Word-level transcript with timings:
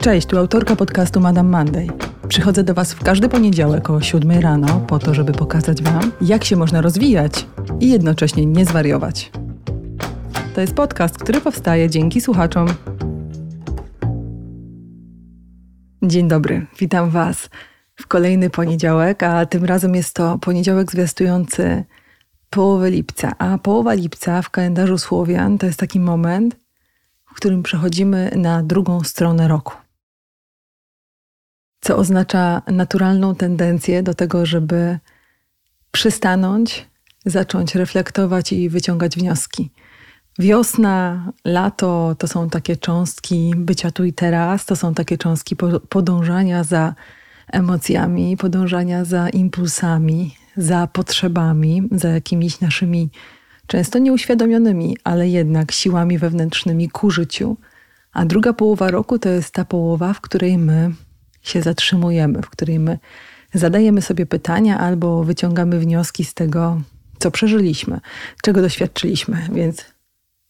Cześć, 0.00 0.26
tu 0.26 0.38
autorka 0.38 0.76
podcastu 0.76 1.20
Madame 1.20 1.50
Monday. 1.50 1.86
Przychodzę 2.28 2.64
do 2.64 2.74
Was 2.74 2.94
w 2.94 3.02
każdy 3.02 3.28
poniedziałek 3.28 3.90
o 3.90 4.00
7 4.00 4.30
rano 4.30 4.80
po 4.80 4.98
to, 4.98 5.14
żeby 5.14 5.32
pokazać 5.32 5.82
Wam, 5.82 6.12
jak 6.20 6.44
się 6.44 6.56
można 6.56 6.80
rozwijać 6.80 7.46
i 7.80 7.90
jednocześnie 7.90 8.46
nie 8.46 8.64
zwariować. 8.64 9.30
To 10.54 10.60
jest 10.60 10.74
podcast, 10.74 11.18
który 11.18 11.40
powstaje 11.40 11.90
dzięki 11.90 12.20
słuchaczom. 12.20 12.68
Dzień 16.02 16.28
dobry, 16.28 16.66
witam 16.78 17.10
Was 17.10 17.50
w 17.96 18.06
kolejny 18.06 18.50
poniedziałek, 18.50 19.22
a 19.22 19.46
tym 19.46 19.64
razem 19.64 19.94
jest 19.94 20.14
to 20.14 20.38
poniedziałek 20.38 20.92
zwiastujący 20.92 21.84
połowę 22.50 22.90
lipca. 22.90 23.32
A 23.38 23.58
połowa 23.58 23.94
lipca 23.94 24.42
w 24.42 24.50
kalendarzu 24.50 24.98
Słowian 24.98 25.58
to 25.58 25.66
jest 25.66 25.78
taki 25.78 26.00
moment, 26.00 26.56
w 27.26 27.34
którym 27.34 27.62
przechodzimy 27.62 28.30
na 28.36 28.62
drugą 28.62 29.04
stronę 29.04 29.48
roku 29.48 29.74
co 31.80 31.96
oznacza 31.96 32.62
naturalną 32.66 33.34
tendencję 33.34 34.02
do 34.02 34.14
tego, 34.14 34.46
żeby 34.46 34.98
przystanąć, 35.90 36.88
zacząć 37.26 37.74
reflektować 37.74 38.52
i 38.52 38.68
wyciągać 38.68 39.16
wnioski. 39.16 39.70
Wiosna, 40.38 41.24
lato 41.44 42.16
to 42.18 42.28
są 42.28 42.50
takie 42.50 42.76
cząstki 42.76 43.52
bycia 43.56 43.90
tu 43.90 44.04
i 44.04 44.12
teraz, 44.12 44.66
to 44.66 44.76
są 44.76 44.94
takie 44.94 45.18
cząstki 45.18 45.56
podążania 45.88 46.64
za 46.64 46.94
emocjami, 47.52 48.36
podążania 48.36 49.04
za 49.04 49.28
impulsami, 49.28 50.34
za 50.56 50.86
potrzebami, 50.86 51.82
za 51.92 52.08
jakimiś 52.08 52.60
naszymi 52.60 53.10
często 53.66 53.98
nieuświadomionymi, 53.98 54.96
ale 55.04 55.28
jednak 55.28 55.72
siłami 55.72 56.18
wewnętrznymi 56.18 56.88
ku 56.88 57.10
życiu. 57.10 57.56
A 58.12 58.24
druga 58.24 58.52
połowa 58.52 58.90
roku 58.90 59.18
to 59.18 59.28
jest 59.28 59.54
ta 59.54 59.64
połowa, 59.64 60.12
w 60.12 60.20
której 60.20 60.58
my 60.58 60.90
się 61.42 61.62
zatrzymujemy, 61.62 62.42
w 62.42 62.50
której 62.50 62.78
my 62.78 62.98
zadajemy 63.54 64.02
sobie 64.02 64.26
pytania 64.26 64.78
albo 64.78 65.24
wyciągamy 65.24 65.78
wnioski 65.78 66.24
z 66.24 66.34
tego, 66.34 66.80
co 67.18 67.30
przeżyliśmy, 67.30 68.00
czego 68.42 68.62
doświadczyliśmy. 68.62 69.48
Więc 69.52 69.84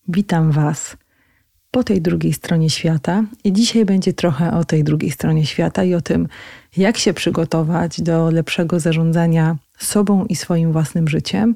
witam 0.09 0.53
Was 0.53 0.97
po 1.71 1.85
tej 1.85 2.03
drugiej 2.03 2.33
stronie 2.33 2.71
świata. 2.71 3.25
I 3.45 3.53
dzisiaj 3.53 3.85
będzie 3.85 4.13
trochę 4.13 4.53
o 4.53 4.65
tej 4.65 4.85
drugiej 4.85 5.11
stronie 5.11 5.47
świata 5.47 5.85
i 5.85 5.95
o 5.95 6.01
tym, 6.01 6.29
jak 6.77 6.99
się 6.99 7.15
przygotować 7.15 8.01
do 8.01 8.31
lepszego 8.31 8.81
zarządzania 8.81 9.57
sobą 9.79 10.25
i 10.25 10.37
swoim 10.37 10.73
własnym 10.73 11.09
życiem, 11.09 11.55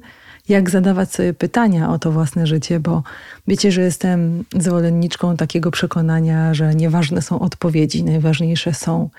jak 0.49 0.69
zadawać 0.69 1.11
sobie 1.11 1.33
pytania 1.33 1.89
o 1.89 1.99
to 1.99 2.11
własne 2.11 2.47
życie, 2.47 2.79
bo 2.79 3.03
wiecie, 3.47 3.71
że 3.71 3.81
jestem 3.81 4.45
zwolenniczką 4.57 5.37
takiego 5.37 5.71
przekonania, 5.71 6.53
że 6.53 6.75
nieważne 6.75 7.21
są 7.21 7.39
odpowiedzi, 7.39 8.03
najważniejsze 8.03 8.73
są 8.73 9.09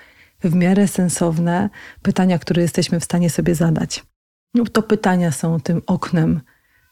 w 0.43 0.55
miarę 0.55 0.87
sensowne 0.87 1.69
pytania, 2.01 2.39
które 2.39 2.61
jesteśmy 2.61 2.99
w 2.99 3.03
stanie 3.03 3.29
sobie 3.29 3.55
zadać. 3.55 4.05
No, 4.53 4.63
to 4.65 4.83
pytania 4.83 5.31
są 5.31 5.59
tym 5.59 5.81
oknem 5.87 6.41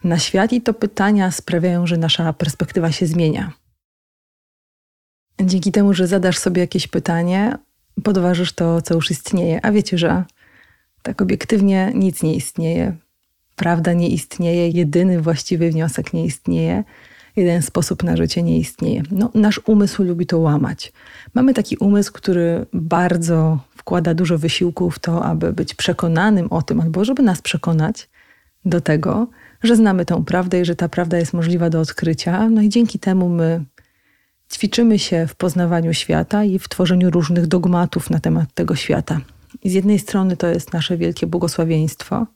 na 0.04 0.20
świat 0.20 0.54
i 0.54 0.62
to 0.62 0.74
pytania 0.74 1.32
sprawiają, 1.32 1.88
że 1.88 1.98
nasza 1.98 2.34
perspektywa 2.34 2.92
się 2.92 3.06
zmienia. 3.06 3.52
Dzięki 5.42 5.72
temu, 5.72 5.94
że 5.94 6.08
zadasz 6.08 6.38
sobie 6.38 6.62
jakieś 6.62 6.88
pytanie, 6.88 7.58
podważysz 8.04 8.54
to, 8.54 8.82
co 8.82 8.94
już 8.94 9.12
istnieje. 9.12 9.66
A 9.66 9.72
wiecie, 9.72 9.98
że 9.98 10.24
tak 11.02 11.22
obiektywnie 11.22 11.92
nic 11.96 12.24
nie 12.24 12.36
istnieje. 12.36 12.96
Prawda 13.56 13.94
nie 13.94 14.10
istnieje, 14.10 14.70
jedyny 14.70 15.22
właściwy 15.22 15.72
wniosek 15.72 16.14
nie 16.14 16.26
istnieje, 16.26 16.84
jeden 17.36 17.62
sposób 17.62 18.04
na 18.04 18.18
życie 18.18 18.44
nie 18.44 18.60
istnieje. 18.60 19.04
No, 19.12 19.32
nasz 19.34 19.62
umysł 19.66 20.04
lubi 20.04 20.26
to 20.26 20.40
łamać. 20.40 20.94
Mamy 21.34 21.54
taki 21.54 21.78
umysł, 21.78 22.14
który 22.14 22.66
bardzo 22.74 23.60
wkłada 23.76 24.14
dużo 24.14 24.38
wysiłku 24.38 24.92
w 24.92 25.00
to, 25.00 25.26
aby 25.26 25.54
być 25.54 25.74
przekonanym 25.74 26.48
o 26.50 26.62
tym, 26.62 26.82
albo 26.82 27.06
żeby 27.06 27.24
nas 27.24 27.42
przekonać 27.42 28.10
do 28.66 28.82
tego, 28.82 29.28
że 29.64 29.76
znamy 29.76 30.06
tę 30.06 30.24
prawdę 30.26 30.62
i 30.62 30.66
że 30.66 30.76
ta 30.76 30.90
prawda 30.90 31.18
jest 31.18 31.34
możliwa 31.34 31.70
do 31.70 31.80
odkrycia. 31.80 32.50
No 32.50 32.62
i 32.62 32.70
dzięki 32.70 33.00
temu 33.00 33.30
my 33.30 33.66
ćwiczymy 34.54 35.00
się 35.00 35.28
w 35.28 35.36
poznawaniu 35.36 35.94
świata 35.94 36.44
i 36.44 36.60
w 36.60 36.70
tworzeniu 36.70 37.12
różnych 37.12 37.48
dogmatów 37.48 38.10
na 38.10 38.20
temat 38.20 38.54
tego 38.54 38.76
świata. 38.76 39.22
I 39.64 39.70
z 39.70 39.74
jednej 39.74 40.00
strony 40.00 40.38
to 40.38 40.48
jest 40.48 40.74
nasze 40.74 40.98
wielkie 40.98 41.28
błogosławieństwo, 41.28 42.28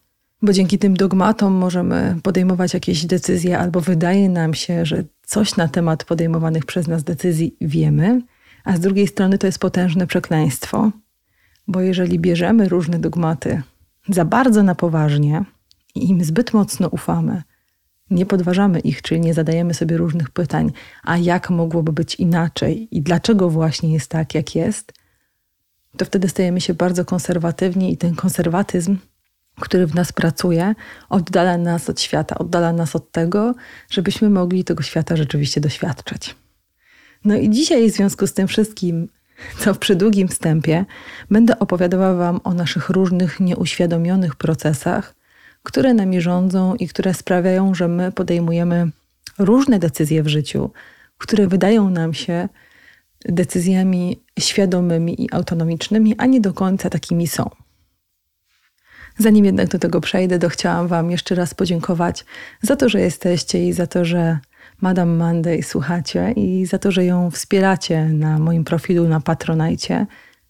bo 0.42 0.54
dzięki 0.54 0.78
tym 0.78 0.94
dogmatom 0.94 1.54
możemy 1.54 2.16
podejmować 2.24 2.74
jakieś 2.74 3.06
decyzje, 3.06 3.60
albo 3.60 3.82
wydaje 3.82 4.30
nam 4.30 4.54
się, 4.54 4.86
że 4.86 5.04
coś 5.24 5.58
na 5.58 5.68
temat 5.68 6.04
podejmowanych 6.04 6.66
przez 6.66 6.88
nas 6.88 7.04
decyzji 7.04 7.56
wiemy, 7.62 8.22
a 8.64 8.78
z 8.78 8.80
drugiej 8.80 9.08
strony 9.08 9.38
to 9.38 9.48
jest 9.48 9.60
potężne 9.60 10.08
przekleństwo, 10.08 10.92
bo 11.68 11.82
jeżeli 11.82 12.20
bierzemy 12.20 12.70
różne 12.70 13.00
dogmaty 13.00 13.62
za 14.10 14.26
bardzo 14.26 14.64
na 14.64 14.76
poważnie 14.76 15.44
i 15.96 16.10
im 16.10 16.24
zbyt 16.24 16.54
mocno 16.54 16.88
ufamy, 16.88 17.44
nie 18.10 18.26
podważamy 18.26 18.80
ich, 18.80 19.02
czyli 19.02 19.22
nie 19.22 19.34
zadajemy 19.34 19.74
sobie 19.74 19.98
różnych 19.98 20.30
pytań, 20.30 20.72
a 21.04 21.18
jak 21.18 21.50
mogłoby 21.50 21.94
być 21.94 22.16
inaczej 22.16 22.88
i 22.92 23.02
dlaczego 23.02 23.50
właśnie 23.50 23.94
jest 23.94 24.12
tak, 24.12 24.36
jak 24.36 24.56
jest, 24.56 24.94
to 25.98 26.06
wtedy 26.06 26.30
stajemy 26.30 26.62
się 26.62 26.74
bardzo 26.74 27.06
konserwatywni 27.06 27.94
i 27.94 27.98
ten 27.98 28.16
konserwatyzm 28.16 28.98
który 29.60 29.88
w 29.88 29.96
nas 29.96 30.12
pracuje, 30.12 30.76
oddala 31.10 31.58
nas 31.58 31.90
od 31.90 32.02
świata, 32.02 32.38
oddala 32.38 32.74
nas 32.74 32.96
od 32.96 33.12
tego, 33.12 33.56
żebyśmy 33.90 34.30
mogli 34.30 34.64
tego 34.64 34.84
świata 34.84 35.16
rzeczywiście 35.16 35.62
doświadczać. 35.62 36.36
No 37.26 37.36
i 37.36 37.50
dzisiaj 37.50 37.92
w 37.92 37.94
związku 37.94 38.28
z 38.28 38.34
tym 38.34 38.48
wszystkim, 38.48 39.08
co 39.60 39.74
w 39.74 39.78
przydługim 39.78 40.28
wstępie, 40.28 40.86
będę 41.32 41.60
opowiadała 41.60 42.14
Wam 42.14 42.40
o 42.44 42.54
naszych 42.54 42.90
różnych 42.90 43.40
nieuświadomionych 43.40 44.36
procesach, 44.36 45.16
które 45.64 45.94
nami 45.94 46.22
rządzą 46.22 46.76
i 46.76 46.88
które 46.88 47.14
sprawiają, 47.14 47.74
że 47.74 47.88
my 47.88 48.12
podejmujemy 48.12 48.92
różne 49.40 49.80
decyzje 49.80 50.24
w 50.24 50.28
życiu, 50.28 50.72
które 51.18 51.48
wydają 51.48 51.90
nam 51.90 52.14
się 52.14 52.50
decyzjami 53.26 54.24
świadomymi 54.40 55.24
i 55.24 55.32
autonomicznymi, 55.32 56.16
a 56.18 56.26
nie 56.26 56.42
do 56.42 56.54
końca 56.54 56.90
takimi 56.90 57.28
są. 57.28 57.50
Zanim 59.20 59.46
jednak 59.46 59.68
do 59.68 59.80
tego 59.80 60.02
przejdę, 60.02 60.40
to 60.40 60.50
chciałam 60.50 60.88
Wam 60.88 61.12
jeszcze 61.12 61.36
raz 61.36 61.54
podziękować 61.54 62.26
za 62.62 62.76
to, 62.76 62.90
że 62.90 63.02
jesteście 63.02 63.68
i 63.68 63.74
za 63.74 63.88
to, 63.88 64.06
że 64.06 64.40
Madame 64.82 65.18
Monday 65.18 65.64
słuchacie 65.64 66.32
i 66.32 66.66
za 66.66 66.80
to, 66.80 66.92
że 66.92 67.06
ją 67.06 67.32
wspieracie 67.32 68.06
na 68.06 68.40
moim 68.40 68.64
profilu 68.64 69.08
na 69.08 69.20
Patronajcie 69.20 70.06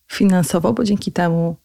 finansowo, 0.07 0.73
bo 0.73 0.83
dzięki 0.83 1.11
temu 1.11 1.55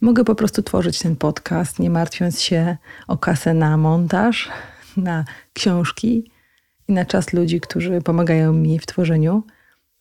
mogę 0.00 0.24
po 0.24 0.34
prostu 0.34 0.62
tworzyć 0.62 0.98
ten 0.98 1.16
podcast, 1.16 1.78
nie 1.78 1.90
martwiąc 1.90 2.40
się 2.40 2.76
o 3.08 3.18
kasę 3.18 3.54
na 3.54 3.76
montaż, 3.76 4.50
na 4.96 5.24
książki 5.52 6.30
i 6.88 6.92
na 6.92 7.04
czas 7.04 7.32
ludzi, 7.32 7.60
którzy 7.60 8.00
pomagają 8.00 8.52
mi 8.52 8.78
w 8.78 8.86
tworzeniu 8.86 9.42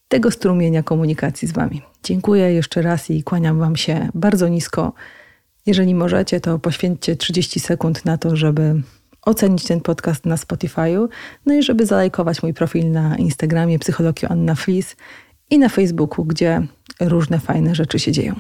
tego 0.07 0.31
strumienia 0.31 0.83
komunikacji 0.83 1.47
z 1.47 1.51
Wami. 1.51 1.81
Dziękuję 2.03 2.53
jeszcze 2.53 2.81
raz 2.81 3.09
i 3.09 3.23
kłaniam 3.23 3.59
Wam 3.59 3.75
się 3.75 4.09
bardzo 4.13 4.47
nisko 4.47 4.93
jeżeli 5.65 5.95
możecie, 5.95 6.39
to 6.39 6.59
poświęćcie 6.59 7.15
30 7.15 7.59
sekund 7.59 8.05
na 8.05 8.17
to, 8.17 8.35
żeby 8.35 8.81
ocenić 9.25 9.63
ten 9.63 9.81
podcast 9.81 10.25
na 10.25 10.35
Spotify'u, 10.35 11.07
no 11.45 11.53
i 11.53 11.63
żeby 11.63 11.85
zalajkować 11.85 12.43
mój 12.43 12.53
profil 12.53 12.91
na 12.91 13.17
Instagramie 13.17 13.79
Psychologio 13.79 14.27
Anna 14.29 14.55
Flis 14.55 14.95
i 15.49 15.59
na 15.59 15.69
Facebooku, 15.69 16.25
gdzie 16.25 16.67
różne 16.99 17.39
fajne 17.39 17.75
rzeczy 17.75 17.99
się 17.99 18.11
dzieją. 18.11 18.35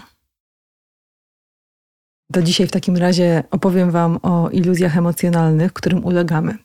To 2.33 2.41
dzisiaj 2.41 2.67
w 2.67 2.71
takim 2.71 2.97
razie 2.97 3.43
opowiem 3.51 3.91
Wam 3.91 4.19
o 4.21 4.49
iluzjach 4.49 4.97
emocjonalnych, 4.97 5.73
którym 5.73 6.05
ulegamy. 6.05 6.57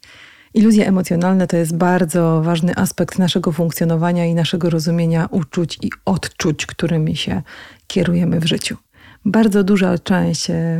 Iluzje 0.54 0.86
emocjonalne 0.86 1.46
to 1.46 1.56
jest 1.56 1.76
bardzo 1.76 2.42
ważny 2.42 2.76
aspekt 2.76 3.19
naszego 3.19 3.52
funkcjonowania 3.52 4.26
i 4.26 4.34
naszego 4.34 4.70
rozumienia 4.70 5.28
uczuć 5.30 5.78
i 5.82 5.90
odczuć, 6.04 6.66
którymi 6.66 7.16
się 7.16 7.43
kierujemy 7.87 8.40
w 8.40 8.46
życiu 8.46 8.76
bardzo 9.25 9.65
duża 9.65 9.99
część 9.99 10.50
e, 10.50 10.79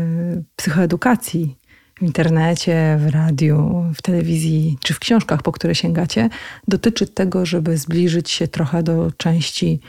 psychoedukacji 0.57 1.57
w 1.99 2.03
internecie, 2.03 2.99
w 3.01 3.09
radiu, 3.11 3.85
w 3.95 4.03
telewizji 4.03 4.79
czy 4.83 4.95
w 4.95 4.99
książkach, 4.99 5.43
po 5.43 5.53
które 5.53 5.75
sięgacie, 5.75 6.29
dotyczy 6.69 7.07
tego, 7.07 7.47
żeby 7.47 7.79
zbliżyć 7.79 8.31
się 8.31 8.49
trochę 8.49 8.83
do 8.83 9.13
części 9.17 9.81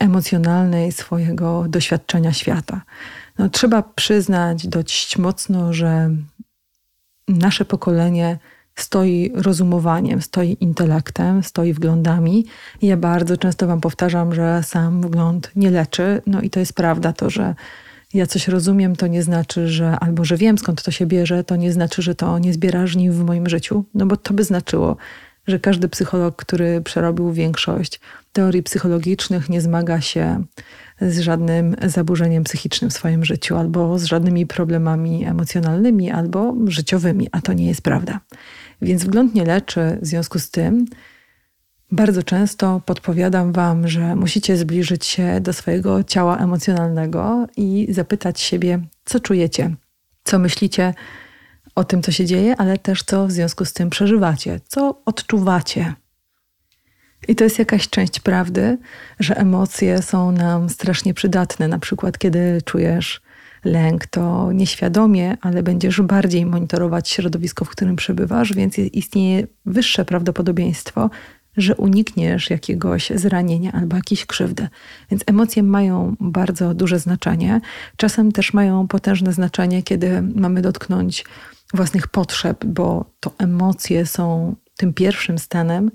emocjonalnej 0.00 0.92
swojego 0.92 1.64
doświadczenia 1.68 2.32
świata. 2.32 2.82
No, 3.38 3.48
trzeba 3.48 3.82
przyznać 3.82 4.66
dość 4.66 5.18
mocno, 5.18 5.72
że 5.72 6.10
nasze 7.28 7.64
pokolenie 7.64 8.38
stoi 8.76 9.32
rozumowaniem, 9.34 10.22
stoi 10.22 10.56
intelektem, 10.60 11.42
stoi 11.42 11.72
wglądami. 11.72 12.46
Ja 12.82 12.96
bardzo 12.96 13.36
często 13.36 13.66
Wam 13.66 13.80
powtarzam, 13.80 14.34
że 14.34 14.62
sam 14.62 15.02
wgląd 15.02 15.50
nie 15.56 15.70
leczy. 15.70 16.22
No 16.26 16.40
i 16.40 16.50
to 16.50 16.60
jest 16.60 16.72
prawda, 16.72 17.12
to, 17.12 17.30
że 17.30 17.54
ja 18.14 18.26
coś 18.26 18.48
rozumiem, 18.48 18.96
to 18.96 19.06
nie 19.06 19.22
znaczy, 19.22 19.68
że 19.68 19.98
albo 20.00 20.24
że 20.24 20.36
wiem 20.36 20.58
skąd 20.58 20.82
to 20.82 20.90
się 20.90 21.06
bierze, 21.06 21.44
to 21.44 21.56
nie 21.56 21.72
znaczy, 21.72 22.02
że 22.02 22.14
to 22.14 22.38
nie 22.38 22.52
zbiera 22.52 22.86
żniw 22.86 23.14
w 23.14 23.24
moim 23.24 23.48
życiu, 23.48 23.84
no 23.94 24.06
bo 24.06 24.16
to 24.16 24.34
by 24.34 24.44
znaczyło, 24.44 24.96
że 25.46 25.58
każdy 25.58 25.88
psycholog, 25.88 26.36
który 26.36 26.80
przerobił 26.80 27.32
większość 27.32 28.00
teorii 28.32 28.62
psychologicznych 28.62 29.48
nie 29.48 29.60
zmaga 29.60 30.00
się 30.00 30.44
z 31.00 31.18
żadnym 31.18 31.76
zaburzeniem 31.86 32.44
psychicznym 32.44 32.90
w 32.90 32.94
swoim 32.94 33.24
życiu, 33.24 33.56
albo 33.56 33.98
z 33.98 34.04
żadnymi 34.04 34.46
problemami 34.46 35.24
emocjonalnymi, 35.24 36.10
albo 36.10 36.54
życiowymi, 36.66 37.28
a 37.32 37.40
to 37.40 37.52
nie 37.52 37.66
jest 37.66 37.82
prawda. 37.82 38.20
Więc 38.82 39.04
wgląd 39.04 39.34
nie 39.34 39.44
leczy, 39.44 39.98
w 40.02 40.06
związku 40.06 40.38
z 40.38 40.50
tym 40.50 40.86
bardzo 41.94 42.22
często 42.22 42.80
podpowiadam 42.86 43.52
Wam, 43.52 43.88
że 43.88 44.16
musicie 44.16 44.56
zbliżyć 44.56 45.06
się 45.06 45.40
do 45.40 45.52
swojego 45.52 46.04
ciała 46.04 46.38
emocjonalnego 46.38 47.46
i 47.56 47.86
zapytać 47.90 48.40
siebie, 48.40 48.80
co 49.04 49.20
czujecie, 49.20 49.74
co 50.24 50.38
myślicie 50.38 50.94
o 51.74 51.84
tym, 51.84 52.02
co 52.02 52.12
się 52.12 52.26
dzieje, 52.26 52.56
ale 52.56 52.78
też 52.78 53.02
co 53.02 53.26
w 53.26 53.32
związku 53.32 53.64
z 53.64 53.72
tym 53.72 53.90
przeżywacie, 53.90 54.60
co 54.68 55.02
odczuwacie. 55.04 55.94
I 57.28 57.34
to 57.34 57.44
jest 57.44 57.58
jakaś 57.58 57.88
część 57.88 58.20
prawdy, 58.20 58.78
że 59.20 59.36
emocje 59.36 60.02
są 60.02 60.32
nam 60.32 60.68
strasznie 60.68 61.14
przydatne. 61.14 61.68
Na 61.68 61.78
przykład, 61.78 62.18
kiedy 62.18 62.62
czujesz 62.64 63.20
lęk, 63.64 64.06
to 64.06 64.52
nieświadomie, 64.52 65.36
ale 65.40 65.62
będziesz 65.62 66.00
bardziej 66.00 66.46
monitorować 66.46 67.08
środowisko, 67.08 67.64
w 67.64 67.70
którym 67.70 67.96
przebywasz, 67.96 68.52
więc 68.52 68.78
istnieje 68.78 69.46
wyższe 69.66 70.04
prawdopodobieństwo, 70.04 71.10
że 71.56 71.74
unikniesz 71.74 72.50
jakiegoś 72.50 73.12
zranienia 73.14 73.72
albo 73.72 73.96
jakiejś 73.96 74.26
krzywdy. 74.26 74.68
Więc 75.10 75.22
emocje 75.26 75.62
mają 75.62 76.16
bardzo 76.20 76.74
duże 76.74 76.98
znaczenie. 76.98 77.60
Czasem 77.96 78.32
też 78.32 78.52
mają 78.52 78.88
potężne 78.88 79.32
znaczenie, 79.32 79.82
kiedy 79.82 80.22
mamy 80.22 80.62
dotknąć 80.62 81.24
własnych 81.74 82.08
potrzeb, 82.08 82.64
bo 82.64 83.04
to 83.20 83.32
emocje 83.38 84.06
są 84.06 84.56
tym 84.76 84.94
pierwszym 84.94 85.38
stanem, 85.38 85.90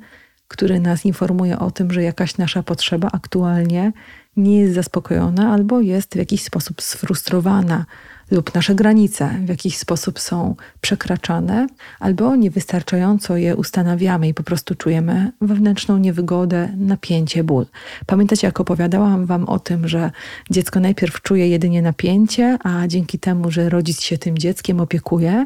który 0.48 0.80
nas 0.80 1.06
informuje 1.06 1.60
o 1.60 1.72
tym, 1.72 1.92
że 1.92 2.04
jakaś 2.04 2.38
nasza 2.38 2.64
potrzeba 2.64 3.10
aktualnie 3.12 3.92
nie 4.40 4.60
jest 4.60 4.74
zaspokojona 4.74 5.54
albo 5.54 5.82
jest 5.82 6.14
w 6.14 6.18
jakiś 6.18 6.44
sposób 6.44 6.82
sfrustrowana, 6.82 7.86
lub 8.32 8.56
nasze 8.56 8.76
granice 8.76 9.30
w 9.46 9.50
jakiś 9.50 9.78
sposób 9.78 10.20
są 10.20 10.56
przekraczane, 10.82 11.68
albo 12.00 12.36
niewystarczająco 12.36 13.38
je 13.38 13.56
ustanawiamy 13.56 14.28
i 14.28 14.34
po 14.34 14.44
prostu 14.44 14.76
czujemy 14.76 15.32
wewnętrzną 15.42 15.98
niewygodę, 15.98 16.70
napięcie, 16.78 17.44
ból. 17.44 17.66
Pamiętacie, 18.06 18.48
jak 18.48 18.60
opowiadałam 18.60 19.26
Wam 19.26 19.46
o 19.46 19.60
tym, 19.60 19.88
że 19.88 20.12
dziecko 20.52 20.80
najpierw 20.80 21.22
czuje 21.22 21.50
jedynie 21.50 21.82
napięcie, 21.82 22.58
a 22.64 22.88
dzięki 22.88 23.20
temu, 23.20 23.52
że 23.52 23.70
rodzic 23.70 24.02
się 24.02 24.18
tym 24.18 24.38
dzieckiem 24.38 24.80
opiekuje, 24.80 25.46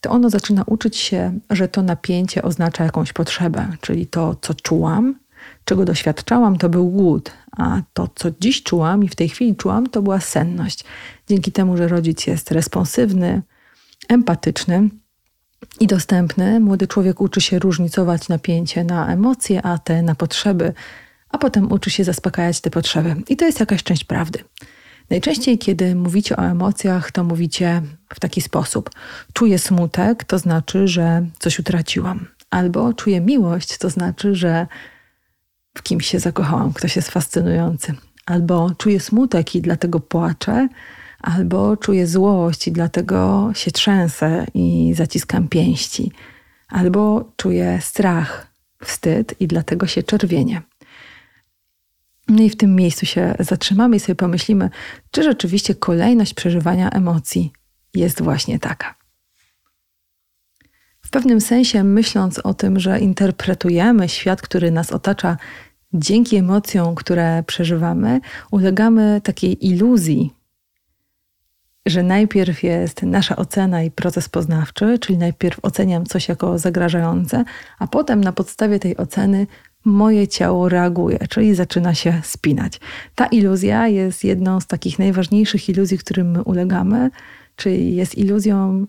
to 0.00 0.10
ono 0.10 0.30
zaczyna 0.30 0.62
uczyć 0.66 0.96
się, 0.96 1.38
że 1.50 1.68
to 1.68 1.82
napięcie 1.82 2.42
oznacza 2.42 2.84
jakąś 2.84 3.12
potrzebę, 3.12 3.68
czyli 3.80 4.06
to, 4.06 4.36
co 4.40 4.54
czułam, 4.54 5.14
czego 5.68 5.84
doświadczałam, 5.84 6.58
to 6.58 6.68
był 6.68 6.90
głód, 6.90 7.30
a 7.56 7.82
to, 7.92 8.08
co 8.14 8.28
dziś 8.40 8.62
czułam 8.62 9.04
i 9.04 9.08
w 9.08 9.14
tej 9.14 9.28
chwili 9.28 9.56
czułam, 9.56 9.86
to 9.86 10.02
była 10.02 10.20
senność. 10.20 10.84
Dzięki 11.28 11.52
temu, 11.52 11.76
że 11.76 11.88
rodzic 11.88 12.26
jest 12.26 12.50
responsywny, 12.50 13.42
empatyczny 14.08 14.88
i 15.80 15.86
dostępny, 15.86 16.60
młody 16.60 16.86
człowiek 16.86 17.20
uczy 17.20 17.40
się 17.40 17.58
różnicować 17.58 18.28
napięcie 18.28 18.84
na 18.84 19.12
emocje, 19.12 19.62
a 19.62 19.78
te 19.78 20.02
na 20.02 20.14
potrzeby, 20.14 20.72
a 21.28 21.38
potem 21.38 21.72
uczy 21.72 21.90
się 21.90 22.04
zaspokajać 22.04 22.60
te 22.60 22.70
potrzeby. 22.70 23.16
I 23.28 23.36
to 23.36 23.44
jest 23.44 23.60
jakaś 23.60 23.82
część 23.82 24.04
prawdy. 24.04 24.38
Najczęściej, 25.10 25.58
kiedy 25.58 25.94
mówicie 25.94 26.36
o 26.36 26.42
emocjach, 26.42 27.12
to 27.12 27.24
mówicie 27.24 27.82
w 28.14 28.20
taki 28.20 28.40
sposób: 28.40 28.90
czuję 29.32 29.58
smutek, 29.58 30.24
to 30.24 30.38
znaczy, 30.38 30.88
że 30.88 31.26
coś 31.38 31.58
utraciłam. 31.58 32.26
Albo 32.50 32.92
czuję 32.94 33.20
miłość, 33.20 33.78
to 33.78 33.90
znaczy, 33.90 34.34
że 34.34 34.66
w 35.76 35.82
kimś 35.82 36.06
się 36.06 36.18
zakochałam, 36.18 36.72
ktoś 36.72 36.96
jest 36.96 37.10
fascynujący. 37.10 37.94
Albo 38.26 38.70
czuję 38.78 39.00
smutek 39.00 39.54
i 39.54 39.60
dlatego 39.60 40.00
płaczę, 40.00 40.68
albo 41.20 41.76
czuję 41.76 42.06
złość 42.06 42.68
i 42.68 42.72
dlatego 42.72 43.50
się 43.54 43.70
trzęsę 43.70 44.46
i 44.54 44.92
zaciskam 44.94 45.48
pięści, 45.48 46.12
albo 46.68 47.32
czuję 47.36 47.78
strach, 47.82 48.46
wstyd 48.84 49.40
i 49.40 49.46
dlatego 49.46 49.86
się 49.86 50.02
czerwienie. 50.02 50.62
No 52.28 52.42
i 52.42 52.50
w 52.50 52.56
tym 52.56 52.74
miejscu 52.74 53.06
się 53.06 53.34
zatrzymamy 53.40 53.96
i 53.96 54.00
sobie 54.00 54.16
pomyślimy, 54.16 54.70
czy 55.10 55.22
rzeczywiście 55.22 55.74
kolejność 55.74 56.34
przeżywania 56.34 56.90
emocji 56.90 57.52
jest 57.94 58.22
właśnie 58.22 58.58
taka. 58.58 58.97
W 61.08 61.10
pewnym 61.10 61.40
sensie, 61.40 61.84
myśląc 61.84 62.38
o 62.38 62.54
tym, 62.54 62.80
że 62.80 63.00
interpretujemy 63.00 64.08
świat, 64.08 64.42
który 64.42 64.70
nas 64.70 64.92
otacza 64.92 65.36
dzięki 65.92 66.36
emocjom, 66.36 66.94
które 66.94 67.42
przeżywamy, 67.46 68.20
ulegamy 68.50 69.20
takiej 69.24 69.66
iluzji, 69.66 70.34
że 71.86 72.02
najpierw 72.02 72.62
jest 72.62 73.02
nasza 73.02 73.36
ocena 73.36 73.82
i 73.82 73.90
proces 73.90 74.28
poznawczy, 74.28 74.98
czyli 74.98 75.18
najpierw 75.18 75.58
oceniam 75.62 76.06
coś 76.06 76.28
jako 76.28 76.58
zagrażające, 76.58 77.44
a 77.78 77.86
potem 77.86 78.24
na 78.24 78.32
podstawie 78.32 78.78
tej 78.78 78.96
oceny 78.96 79.46
moje 79.84 80.28
ciało 80.28 80.68
reaguje, 80.68 81.18
czyli 81.30 81.54
zaczyna 81.54 81.94
się 81.94 82.20
spinać. 82.24 82.80
Ta 83.14 83.26
iluzja 83.26 83.88
jest 83.88 84.24
jedną 84.24 84.60
z 84.60 84.66
takich 84.66 84.98
najważniejszych 84.98 85.68
iluzji, 85.68 85.98
którym 85.98 86.30
my 86.30 86.42
ulegamy, 86.42 87.10
czyli 87.56 87.96
jest 87.96 88.18
iluzją 88.18 88.86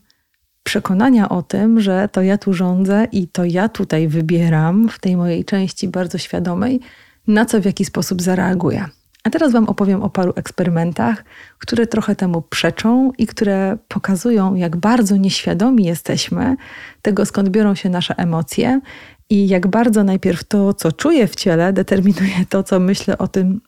przekonania 0.69 1.29
o 1.29 1.41
tym, 1.41 1.81
że 1.81 2.09
to 2.11 2.21
ja 2.21 2.37
tu 2.37 2.53
rządzę 2.53 3.07
i 3.11 3.27
to 3.27 3.45
ja 3.45 3.69
tutaj 3.69 4.07
wybieram 4.07 4.89
w 4.89 4.99
tej 4.99 5.17
mojej 5.17 5.45
części 5.45 5.87
bardzo 5.87 6.17
świadomej, 6.17 6.79
na 7.27 7.45
co 7.45 7.61
w 7.61 7.65
jaki 7.65 7.85
sposób 7.85 8.21
zareaguję. 8.21 8.85
A 9.23 9.29
teraz 9.29 9.51
Wam 9.51 9.69
opowiem 9.69 10.03
o 10.03 10.09
paru 10.09 10.33
eksperymentach, 10.35 11.23
które 11.57 11.87
trochę 11.87 12.15
temu 12.15 12.41
przeczą 12.41 13.11
i 13.17 13.27
które 13.27 13.77
pokazują, 13.87 14.55
jak 14.55 14.77
bardzo 14.77 15.17
nieświadomi 15.17 15.85
jesteśmy 15.85 16.55
tego, 17.01 17.25
skąd 17.25 17.49
biorą 17.49 17.75
się 17.75 17.89
nasze 17.89 18.17
emocje 18.17 18.81
i 19.29 19.47
jak 19.47 19.67
bardzo 19.67 20.03
najpierw 20.03 20.43
to, 20.43 20.73
co 20.73 20.91
czuję 20.91 21.27
w 21.27 21.35
ciele, 21.35 21.73
determinuje 21.73 22.45
to, 22.49 22.63
co 22.63 22.79
myślę 22.79 23.17
o 23.17 23.27
tym, 23.27 23.61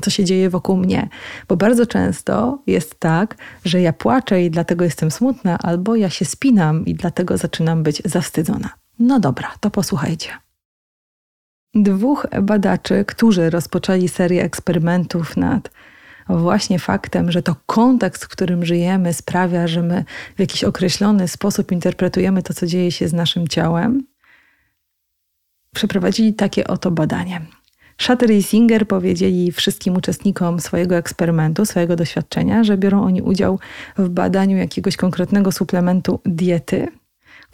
co 0.00 0.10
się 0.10 0.24
dzieje 0.24 0.50
wokół 0.50 0.76
mnie. 0.76 1.08
Bo 1.48 1.56
bardzo 1.56 1.86
często 1.86 2.62
jest 2.66 3.00
tak, 3.00 3.36
że 3.64 3.80
ja 3.80 3.92
płaczę 3.92 4.42
i 4.42 4.50
dlatego 4.50 4.84
jestem 4.84 5.10
smutna, 5.10 5.58
albo 5.58 5.96
ja 5.96 6.10
się 6.10 6.24
spinam 6.24 6.86
i 6.86 6.94
dlatego 6.94 7.36
zaczynam 7.36 7.82
być 7.82 8.02
zawstydzona. 8.04 8.70
No 8.98 9.20
dobra, 9.20 9.54
to 9.60 9.70
posłuchajcie. 9.70 10.30
Dwóch 11.74 12.26
badaczy, 12.42 13.04
którzy 13.04 13.50
rozpoczęli 13.50 14.08
serię 14.08 14.42
eksperymentów 14.42 15.36
nad 15.36 15.70
właśnie 16.28 16.78
faktem, 16.78 17.32
że 17.32 17.42
to 17.42 17.56
kontekst, 17.66 18.24
w 18.24 18.28
którym 18.28 18.64
żyjemy, 18.64 19.14
sprawia, 19.14 19.66
że 19.66 19.82
my 19.82 20.04
w 20.36 20.40
jakiś 20.40 20.64
określony 20.64 21.28
sposób 21.28 21.72
interpretujemy 21.72 22.42
to, 22.42 22.54
co 22.54 22.66
dzieje 22.66 22.92
się 22.92 23.08
z 23.08 23.12
naszym 23.12 23.48
ciałem, 23.48 24.06
przeprowadzili 25.74 26.34
takie 26.34 26.66
oto 26.66 26.90
badanie. 26.90 27.40
Shatter 27.98 28.30
i 28.30 28.42
Singer 28.42 28.88
powiedzieli 28.88 29.52
wszystkim 29.52 29.96
uczestnikom 29.96 30.60
swojego 30.60 30.96
eksperymentu, 30.96 31.66
swojego 31.66 31.96
doświadczenia, 31.96 32.64
że 32.64 32.76
biorą 32.76 33.02
oni 33.04 33.22
udział 33.22 33.58
w 33.98 34.08
badaniu 34.08 34.56
jakiegoś 34.56 34.96
konkretnego 34.96 35.52
suplementu 35.52 36.20
diety, 36.24 36.88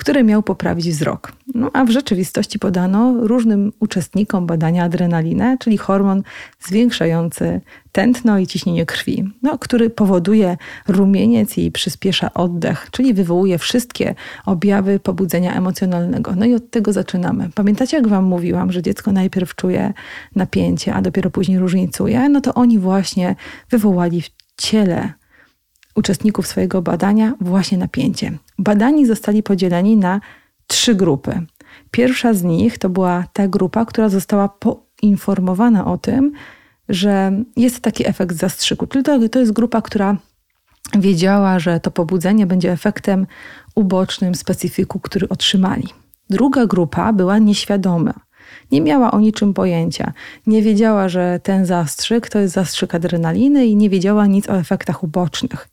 który 0.00 0.24
miał 0.24 0.42
poprawić 0.42 0.90
wzrok. 0.90 1.32
No, 1.54 1.70
a 1.72 1.84
w 1.84 1.90
rzeczywistości 1.90 2.58
podano 2.58 3.26
różnym 3.26 3.72
uczestnikom 3.80 4.46
badania 4.46 4.84
adrenalinę, 4.84 5.56
czyli 5.58 5.78
hormon 5.78 6.22
zwiększający 6.60 7.60
tętno 7.92 8.38
i 8.38 8.46
ciśnienie 8.46 8.86
krwi, 8.86 9.24
no, 9.42 9.58
który 9.58 9.90
powoduje 9.90 10.56
rumieniec 10.88 11.58
i 11.58 11.70
przyspiesza 11.70 12.34
oddech, 12.34 12.88
czyli 12.90 13.14
wywołuje 13.14 13.58
wszystkie 13.58 14.14
objawy 14.46 15.00
pobudzenia 15.00 15.54
emocjonalnego. 15.54 16.34
No 16.36 16.46
i 16.46 16.54
od 16.54 16.70
tego 16.70 16.92
zaczynamy. 16.92 17.50
Pamiętacie, 17.54 17.96
jak 17.96 18.08
Wam 18.08 18.24
mówiłam, 18.24 18.72
że 18.72 18.82
dziecko 18.82 19.12
najpierw 19.12 19.54
czuje 19.54 19.92
napięcie, 20.36 20.94
a 20.94 21.02
dopiero 21.02 21.30
później 21.30 21.58
różnicuje? 21.58 22.28
No 22.28 22.40
to 22.40 22.54
oni 22.54 22.78
właśnie 22.78 23.36
wywołali 23.70 24.22
w 24.22 24.30
ciele 24.56 25.12
uczestników 25.94 26.46
swojego 26.46 26.82
badania 26.82 27.34
właśnie 27.40 27.78
napięcie. 27.78 28.38
Badani 28.60 29.06
zostali 29.06 29.42
podzieleni 29.42 29.96
na 29.96 30.20
trzy 30.66 30.94
grupy. 30.94 31.42
Pierwsza 31.90 32.34
z 32.34 32.42
nich 32.42 32.78
to 32.78 32.88
była 32.88 33.24
ta 33.32 33.48
grupa, 33.48 33.84
która 33.84 34.08
została 34.08 34.48
poinformowana 34.48 35.84
o 35.84 35.98
tym, 35.98 36.32
że 36.88 37.32
jest 37.56 37.80
taki 37.80 38.08
efekt 38.08 38.36
zastrzyku. 38.36 38.86
To, 38.86 39.28
to 39.28 39.38
jest 39.38 39.52
grupa, 39.52 39.82
która 39.82 40.16
wiedziała, 40.98 41.58
że 41.58 41.80
to 41.80 41.90
pobudzenie 41.90 42.46
będzie 42.46 42.72
efektem 42.72 43.26
ubocznym 43.74 44.34
specyfiku, 44.34 45.00
który 45.00 45.28
otrzymali. 45.28 45.88
Druga 46.30 46.66
grupa 46.66 47.12
była 47.12 47.38
nieświadoma. 47.38 48.14
Nie 48.72 48.80
miała 48.80 49.10
o 49.10 49.20
niczym 49.20 49.54
pojęcia. 49.54 50.12
Nie 50.46 50.62
wiedziała, 50.62 51.08
że 51.08 51.40
ten 51.42 51.66
zastrzyk 51.66 52.28
to 52.28 52.38
jest 52.38 52.54
zastrzyk 52.54 52.94
adrenaliny 52.94 53.66
i 53.66 53.76
nie 53.76 53.90
wiedziała 53.90 54.26
nic 54.26 54.48
o 54.48 54.56
efektach 54.56 55.02
ubocznych. 55.02 55.68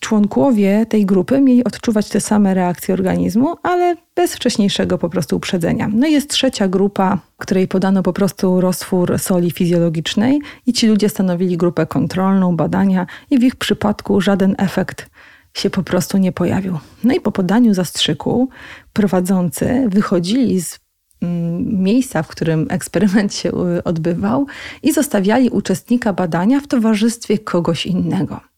Członkowie 0.00 0.86
tej 0.86 1.06
grupy 1.06 1.40
mieli 1.40 1.64
odczuwać 1.64 2.08
te 2.08 2.20
same 2.20 2.54
reakcje 2.54 2.94
organizmu, 2.94 3.54
ale 3.62 3.96
bez 4.16 4.34
wcześniejszego 4.34 4.98
po 4.98 5.08
prostu 5.08 5.36
uprzedzenia. 5.36 5.90
No 5.94 6.06
i 6.06 6.12
jest 6.12 6.30
trzecia 6.30 6.68
grupa, 6.68 7.18
której 7.38 7.68
podano 7.68 8.02
po 8.02 8.12
prostu 8.12 8.60
roztwór 8.60 9.18
soli 9.18 9.50
fizjologicznej 9.50 10.40
i 10.66 10.72
ci 10.72 10.86
ludzie 10.86 11.08
stanowili 11.08 11.56
grupę 11.56 11.86
kontrolną, 11.86 12.56
badania 12.56 13.06
i 13.30 13.38
w 13.38 13.42
ich 13.42 13.56
przypadku 13.56 14.20
żaden 14.20 14.54
efekt 14.58 15.10
się 15.54 15.70
po 15.70 15.82
prostu 15.82 16.18
nie 16.18 16.32
pojawił. 16.32 16.78
No 17.04 17.14
i 17.14 17.20
po 17.20 17.32
podaniu 17.32 17.74
zastrzyku 17.74 18.48
prowadzący 18.92 19.84
wychodzili 19.88 20.60
z 20.60 20.78
mm, 21.22 21.82
miejsca, 21.82 22.22
w 22.22 22.28
którym 22.28 22.66
eksperyment 22.70 23.34
się 23.34 23.48
y, 23.48 23.84
odbywał 23.84 24.46
i 24.82 24.92
zostawiali 24.92 25.50
uczestnika 25.50 26.12
badania 26.12 26.60
w 26.60 26.66
towarzystwie 26.66 27.38
kogoś 27.38 27.86
innego. 27.86 28.49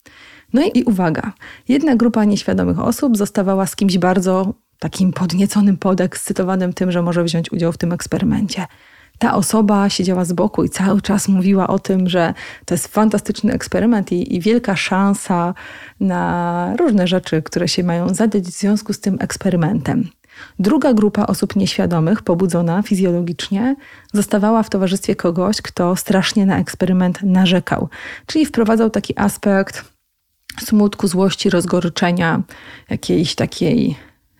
No 0.52 0.62
i 0.75 0.85
uwaga, 0.85 1.32
jedna 1.68 1.97
grupa 1.97 2.25
nieświadomych 2.25 2.80
osób 2.80 3.16
zostawała 3.16 3.66
z 3.66 3.76
kimś 3.76 3.99
bardzo 3.99 4.54
takim 4.78 5.12
podnieconym, 5.12 5.76
podekscytowanym 5.76 6.73
tym, 6.73 6.92
że 6.92 7.02
może 7.02 7.25
wziąć 7.25 7.52
udział 7.52 7.73
w 7.73 7.78
tym 7.78 7.92
eksperymencie. 7.92 8.66
Ta 9.18 9.35
osoba 9.35 9.88
siedziała 9.88 10.25
z 10.25 10.32
boku 10.32 10.64
i 10.64 10.68
cały 10.68 11.02
czas 11.02 11.28
mówiła 11.28 11.66
o 11.66 11.78
tym, 11.78 12.09
że 12.09 12.35
to 12.64 12.75
jest 12.75 12.88
fantastyczny 12.88 13.52
eksperyment 13.52 14.12
i, 14.12 14.37
i 14.37 14.40
wielka 14.40 14.76
szansa 14.76 15.54
na 16.00 16.75
różne 16.78 17.06
rzeczy, 17.06 17.42
które 17.42 17.68
się 17.68 17.85
mają 17.85 18.14
zadać 18.14 18.42
w 18.42 18.50
związku 18.50 18.92
z 18.92 19.00
tym 19.00 19.16
eksperymentem. 19.21 20.09
Druga 20.59 20.94
grupa 20.94 21.26
osób 21.26 21.56
nieświadomych, 21.56 22.23
pobudzona 22.23 22.82
fizjologicznie, 22.82 23.76
zostawała 24.12 24.62
w 24.62 24.71
towarzystwie 24.71 25.16
kogoś, 25.16 25.62
kto 25.62 25.97
strasznie 25.97 26.47
na 26.47 26.59
eksperyment 26.59 27.23
narzekał, 27.23 27.88
czyli 28.26 28.47
wprowadzał 28.47 28.90
taki 28.90 29.18
aspekt 29.18 29.91
smutku, 30.61 31.09
złości, 31.09 31.50
rozgoryczenia, 31.50 32.42
jakiejś 32.90 33.35
takiej 33.35 33.97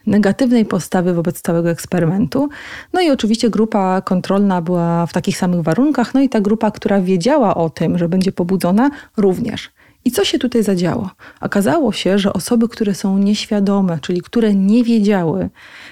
negatywnej 0.07 0.64
postawy 0.64 1.14
wobec 1.14 1.40
całego 1.40 1.71
eksperymentu. 1.71 2.49
No 2.92 3.00
i 3.00 3.11
oczywiście 3.11 3.50
grupa 3.50 4.00
kontrolna 4.00 4.62
była 4.62 5.07
w 5.07 5.12
takich 5.12 5.38
samych 5.38 5.61
warunkach, 5.61 6.14
no 6.14 6.21
i 6.21 6.28
ta 6.28 6.40
grupa, 6.40 6.71
która 6.71 7.00
wiedziała 7.00 7.54
o 7.54 7.71
tym, 7.71 7.99
że 7.99 8.09
będzie 8.09 8.33
pobudzona, 8.33 8.90
również. 9.16 9.71
I 10.04 10.11
co 10.11 10.25
się 10.25 10.38
tutaj 10.38 10.62
zadziało? 10.62 11.11
Okazało 11.40 11.92
się, 11.92 12.19
że 12.19 12.33
osoby, 12.33 12.69
które 12.69 12.95
są 12.95 13.19
nieświadome, 13.19 13.99
czyli 14.02 14.21
które 14.21 14.54
nie 14.54 14.85
wiedziały, 14.85 15.50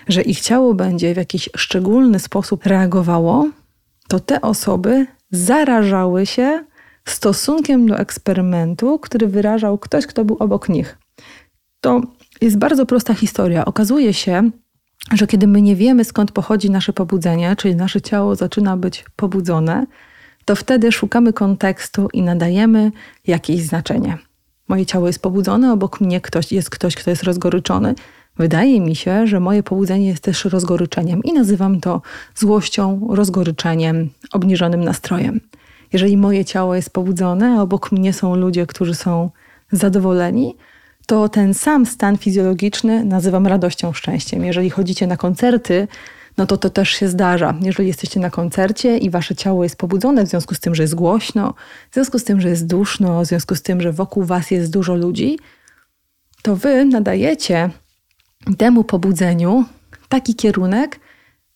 że 0.08 0.22
ich 0.22 0.40
ciało 0.40 0.74
będzie 0.74 1.14
w 1.14 1.16
jakiś 1.16 1.48
szczególny 1.56 2.18
sposób 2.18 2.66
reagowało, 2.66 3.48
to 4.08 4.20
te 4.20 4.40
osoby 4.40 5.06
zarażały 5.30 6.26
się 6.26 6.64
stosunkiem 7.04 7.86
do 7.86 7.98
eksperymentu, 7.98 8.98
który 8.98 9.26
wyrażał 9.26 9.78
ktoś, 9.78 10.06
kto 10.06 10.24
był 10.24 10.36
obok 10.40 10.68
nich. 10.68 10.98
To 11.80 12.00
jest 12.40 12.58
bardzo 12.58 12.86
prosta 12.86 13.14
historia. 13.14 13.64
Okazuje 13.64 14.14
się, 14.14 14.50
że 15.12 15.26
kiedy 15.26 15.46
my 15.46 15.62
nie 15.62 15.76
wiemy, 15.76 16.04
skąd 16.04 16.32
pochodzi 16.32 16.70
nasze 16.70 16.92
pobudzenie, 16.92 17.56
czyli 17.56 17.76
nasze 17.76 18.00
ciało 18.00 18.36
zaczyna 18.36 18.76
być 18.76 19.04
pobudzone, 19.16 19.86
to 20.44 20.56
wtedy 20.56 20.92
szukamy 20.92 21.32
kontekstu 21.32 22.08
i 22.12 22.22
nadajemy 22.22 22.92
jakieś 23.26 23.62
znaczenie. 23.62 24.18
Moje 24.68 24.86
ciało 24.86 25.06
jest 25.06 25.22
pobudzone, 25.22 25.72
obok 25.72 26.00
mnie 26.00 26.20
ktoś, 26.20 26.52
jest 26.52 26.70
ktoś, 26.70 26.94
kto 26.94 27.10
jest 27.10 27.22
rozgoryczony. 27.22 27.94
Wydaje 28.36 28.80
mi 28.80 28.96
się, 28.96 29.26
że 29.26 29.40
moje 29.40 29.62
pobudzenie 29.62 30.06
jest 30.06 30.22
też 30.22 30.44
rozgoryczeniem 30.44 31.22
i 31.22 31.32
nazywam 31.32 31.80
to 31.80 32.02
złością, 32.34 33.08
rozgoryczeniem, 33.10 34.10
obniżonym 34.32 34.84
nastrojem. 34.84 35.40
Jeżeli 35.92 36.16
moje 36.16 36.44
ciało 36.44 36.74
jest 36.74 36.90
pobudzone, 36.90 37.58
a 37.58 37.62
obok 37.62 37.92
mnie 37.92 38.12
są 38.12 38.36
ludzie, 38.36 38.66
którzy 38.66 38.94
są 38.94 39.30
zadowoleni, 39.72 40.56
to 41.06 41.28
ten 41.28 41.54
sam 41.54 41.86
stan 41.86 42.18
fizjologiczny 42.18 43.04
nazywam 43.04 43.46
radością, 43.46 43.92
szczęściem. 43.92 44.44
Jeżeli 44.44 44.70
chodzicie 44.70 45.06
na 45.06 45.16
koncerty, 45.16 45.88
no 46.36 46.46
to 46.46 46.56
to 46.56 46.70
też 46.70 46.88
się 46.90 47.08
zdarza. 47.08 47.54
Jeżeli 47.62 47.88
jesteście 47.88 48.20
na 48.20 48.30
koncercie 48.30 48.98
i 48.98 49.10
wasze 49.10 49.34
ciało 49.34 49.62
jest 49.62 49.76
pobudzone 49.76 50.26
w 50.26 50.28
związku 50.28 50.54
z 50.54 50.60
tym, 50.60 50.74
że 50.74 50.82
jest 50.82 50.94
głośno, 50.94 51.54
w 51.90 51.94
związku 51.94 52.18
z 52.18 52.24
tym, 52.24 52.40
że 52.40 52.48
jest 52.48 52.66
duszno, 52.66 53.20
w 53.20 53.26
związku 53.26 53.54
z 53.54 53.62
tym, 53.62 53.80
że 53.80 53.92
wokół 53.92 54.24
was 54.24 54.50
jest 54.50 54.72
dużo 54.72 54.94
ludzi, 54.94 55.38
to 56.42 56.56
wy 56.56 56.84
nadajecie 56.84 57.70
temu 58.58 58.84
pobudzeniu 58.84 59.64
taki 60.08 60.34
kierunek, 60.34 61.00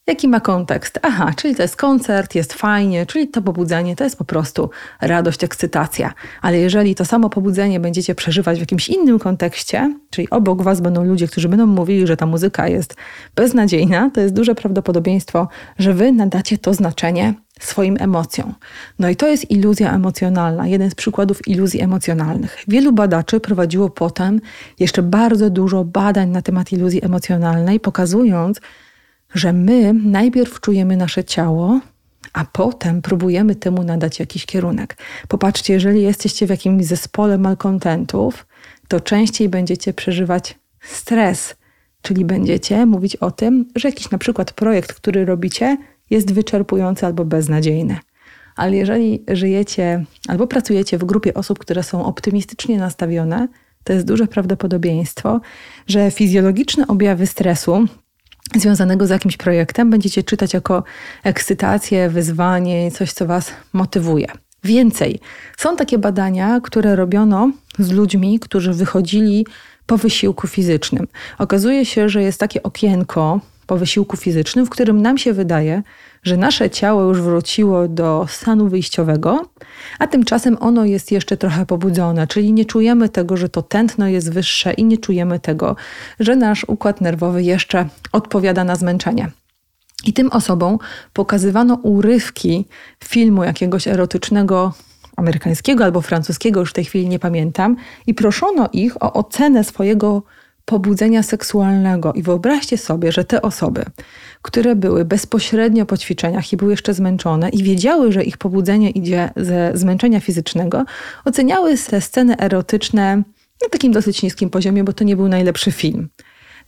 Jaki 0.06 0.28
ma 0.28 0.40
kontekst? 0.40 0.98
Aha, 1.02 1.32
czyli 1.36 1.54
to 1.54 1.62
jest 1.62 1.76
koncert, 1.76 2.34
jest 2.34 2.52
fajnie, 2.52 3.06
czyli 3.06 3.28
to 3.28 3.42
pobudzenie 3.42 3.96
to 3.96 4.04
jest 4.04 4.18
po 4.18 4.24
prostu 4.24 4.70
radość, 5.00 5.44
ekscytacja. 5.44 6.12
Ale 6.42 6.58
jeżeli 6.58 6.94
to 6.94 7.04
samo 7.04 7.30
pobudzenie 7.30 7.80
będziecie 7.80 8.14
przeżywać 8.14 8.56
w 8.58 8.60
jakimś 8.60 8.88
innym 8.88 9.18
kontekście, 9.18 9.94
czyli 10.10 10.30
obok 10.30 10.62
Was 10.62 10.80
będą 10.80 11.04
ludzie, 11.04 11.28
którzy 11.28 11.48
będą 11.48 11.66
mówili, 11.66 12.06
że 12.06 12.16
ta 12.16 12.26
muzyka 12.26 12.68
jest 12.68 12.96
beznadziejna, 13.36 14.10
to 14.14 14.20
jest 14.20 14.34
duże 14.34 14.54
prawdopodobieństwo, 14.54 15.48
że 15.78 15.94
Wy 15.94 16.12
nadacie 16.12 16.58
to 16.58 16.74
znaczenie 16.74 17.34
swoim 17.60 17.96
emocjom. 18.00 18.54
No 18.98 19.08
i 19.08 19.16
to 19.16 19.28
jest 19.28 19.50
iluzja 19.50 19.94
emocjonalna, 19.94 20.66
jeden 20.66 20.90
z 20.90 20.94
przykładów 20.94 21.48
iluzji 21.48 21.80
emocjonalnych. 21.80 22.56
Wielu 22.68 22.92
badaczy 22.92 23.40
prowadziło 23.40 23.90
potem 23.90 24.40
jeszcze 24.80 25.02
bardzo 25.02 25.50
dużo 25.50 25.84
badań 25.84 26.28
na 26.28 26.42
temat 26.42 26.72
iluzji 26.72 27.04
emocjonalnej, 27.04 27.80
pokazując, 27.80 28.60
że 29.34 29.52
my 29.52 29.92
najpierw 29.92 30.60
czujemy 30.60 30.96
nasze 30.96 31.24
ciało, 31.24 31.80
a 32.32 32.44
potem 32.44 33.02
próbujemy 33.02 33.54
temu 33.54 33.82
nadać 33.82 34.20
jakiś 34.20 34.46
kierunek. 34.46 34.96
Popatrzcie, 35.28 35.72
jeżeli 35.72 36.02
jesteście 36.02 36.46
w 36.46 36.50
jakimś 36.50 36.84
zespole 36.84 37.38
malkontentów, 37.38 38.46
to 38.88 39.00
częściej 39.00 39.48
będziecie 39.48 39.94
przeżywać 39.94 40.58
stres, 40.80 41.56
czyli 42.02 42.24
będziecie 42.24 42.86
mówić 42.86 43.16
o 43.16 43.30
tym, 43.30 43.68
że 43.74 43.88
jakiś 43.88 44.10
na 44.10 44.18
przykład 44.18 44.52
projekt, 44.52 44.92
który 44.92 45.24
robicie, 45.24 45.76
jest 46.10 46.32
wyczerpujący 46.32 47.06
albo 47.06 47.24
beznadziejny. 47.24 47.98
Ale 48.56 48.76
jeżeli 48.76 49.24
żyjecie 49.28 50.04
albo 50.28 50.46
pracujecie 50.46 50.98
w 50.98 51.04
grupie 51.04 51.34
osób, 51.34 51.58
które 51.58 51.82
są 51.82 52.04
optymistycznie 52.04 52.78
nastawione, 52.78 53.48
to 53.84 53.92
jest 53.92 54.06
duże 54.06 54.26
prawdopodobieństwo, 54.26 55.40
że 55.86 56.10
fizjologiczne 56.10 56.86
objawy 56.86 57.26
stresu, 57.26 57.86
związanego 58.56 59.06
z 59.06 59.10
jakimś 59.10 59.36
projektem 59.36 59.90
będziecie 59.90 60.22
czytać 60.22 60.54
jako 60.54 60.84
ekscytację, 61.22 62.08
wyzwanie, 62.08 62.90
coś, 62.90 63.12
co 63.12 63.26
Was 63.26 63.52
motywuje. 63.72 64.26
Więcej, 64.64 65.20
są 65.56 65.76
takie 65.76 65.98
badania, 65.98 66.60
które 66.62 66.96
robiono 66.96 67.50
z 67.78 67.90
ludźmi, 67.90 68.40
którzy 68.40 68.72
wychodzili 68.72 69.46
po 69.86 69.96
wysiłku 69.96 70.46
fizycznym. 70.46 71.06
Okazuje 71.38 71.84
się, 71.84 72.08
że 72.08 72.22
jest 72.22 72.40
takie 72.40 72.62
okienko 72.62 73.40
po 73.66 73.76
wysiłku 73.76 74.16
fizycznym, 74.16 74.66
w 74.66 74.70
którym 74.70 75.02
nam 75.02 75.18
się 75.18 75.32
wydaje, 75.32 75.82
że 76.22 76.36
nasze 76.36 76.70
ciało 76.70 77.02
już 77.02 77.20
wróciło 77.20 77.88
do 77.88 78.26
stanu 78.28 78.68
wyjściowego, 78.68 79.48
a 79.98 80.06
tymczasem 80.06 80.56
ono 80.60 80.84
jest 80.84 81.12
jeszcze 81.12 81.36
trochę 81.36 81.66
pobudzone, 81.66 82.26
czyli 82.26 82.52
nie 82.52 82.64
czujemy 82.64 83.08
tego, 83.08 83.36
że 83.36 83.48
to 83.48 83.62
tętno 83.62 84.08
jest 84.08 84.32
wyższe 84.32 84.72
i 84.72 84.84
nie 84.84 84.98
czujemy 84.98 85.40
tego, 85.40 85.76
że 86.20 86.36
nasz 86.36 86.64
układ 86.68 87.00
nerwowy 87.00 87.42
jeszcze 87.42 87.88
odpowiada 88.12 88.64
na 88.64 88.76
zmęczenie. 88.76 89.30
I 90.06 90.12
tym 90.12 90.30
osobom 90.32 90.78
pokazywano 91.12 91.74
urywki 91.74 92.64
filmu 93.04 93.44
jakiegoś 93.44 93.88
erotycznego 93.88 94.72
amerykańskiego 95.16 95.84
albo 95.84 96.00
francuskiego, 96.00 96.60
już 96.60 96.70
w 96.70 96.72
tej 96.72 96.84
chwili 96.84 97.08
nie 97.08 97.18
pamiętam, 97.18 97.76
i 98.06 98.14
proszono 98.14 98.68
ich 98.72 99.02
o 99.02 99.12
ocenę 99.12 99.64
swojego 99.64 100.22
pobudzenia 100.64 101.22
seksualnego. 101.22 102.12
I 102.12 102.22
wyobraźcie 102.22 102.78
sobie, 102.78 103.12
że 103.12 103.24
te 103.24 103.42
osoby, 103.42 103.84
które 104.42 104.76
były 104.76 105.04
bezpośrednio 105.04 105.86
po 105.86 105.96
ćwiczeniach 105.96 106.52
i 106.52 106.56
były 106.56 106.70
jeszcze 106.70 106.94
zmęczone 106.94 107.48
i 107.48 107.62
wiedziały, 107.62 108.12
że 108.12 108.24
ich 108.24 108.38
pobudzenie 108.38 108.90
idzie 108.90 109.30
ze 109.36 109.72
zmęczenia 109.74 110.20
fizycznego, 110.20 110.84
oceniały 111.24 111.76
te 111.78 112.00
sceny 112.00 112.38
erotyczne 112.38 113.16
na 113.62 113.68
takim 113.70 113.92
dosyć 113.92 114.22
niskim 114.22 114.50
poziomie, 114.50 114.84
bo 114.84 114.92
to 114.92 115.04
nie 115.04 115.16
był 115.16 115.28
najlepszy 115.28 115.72
film. 115.72 116.08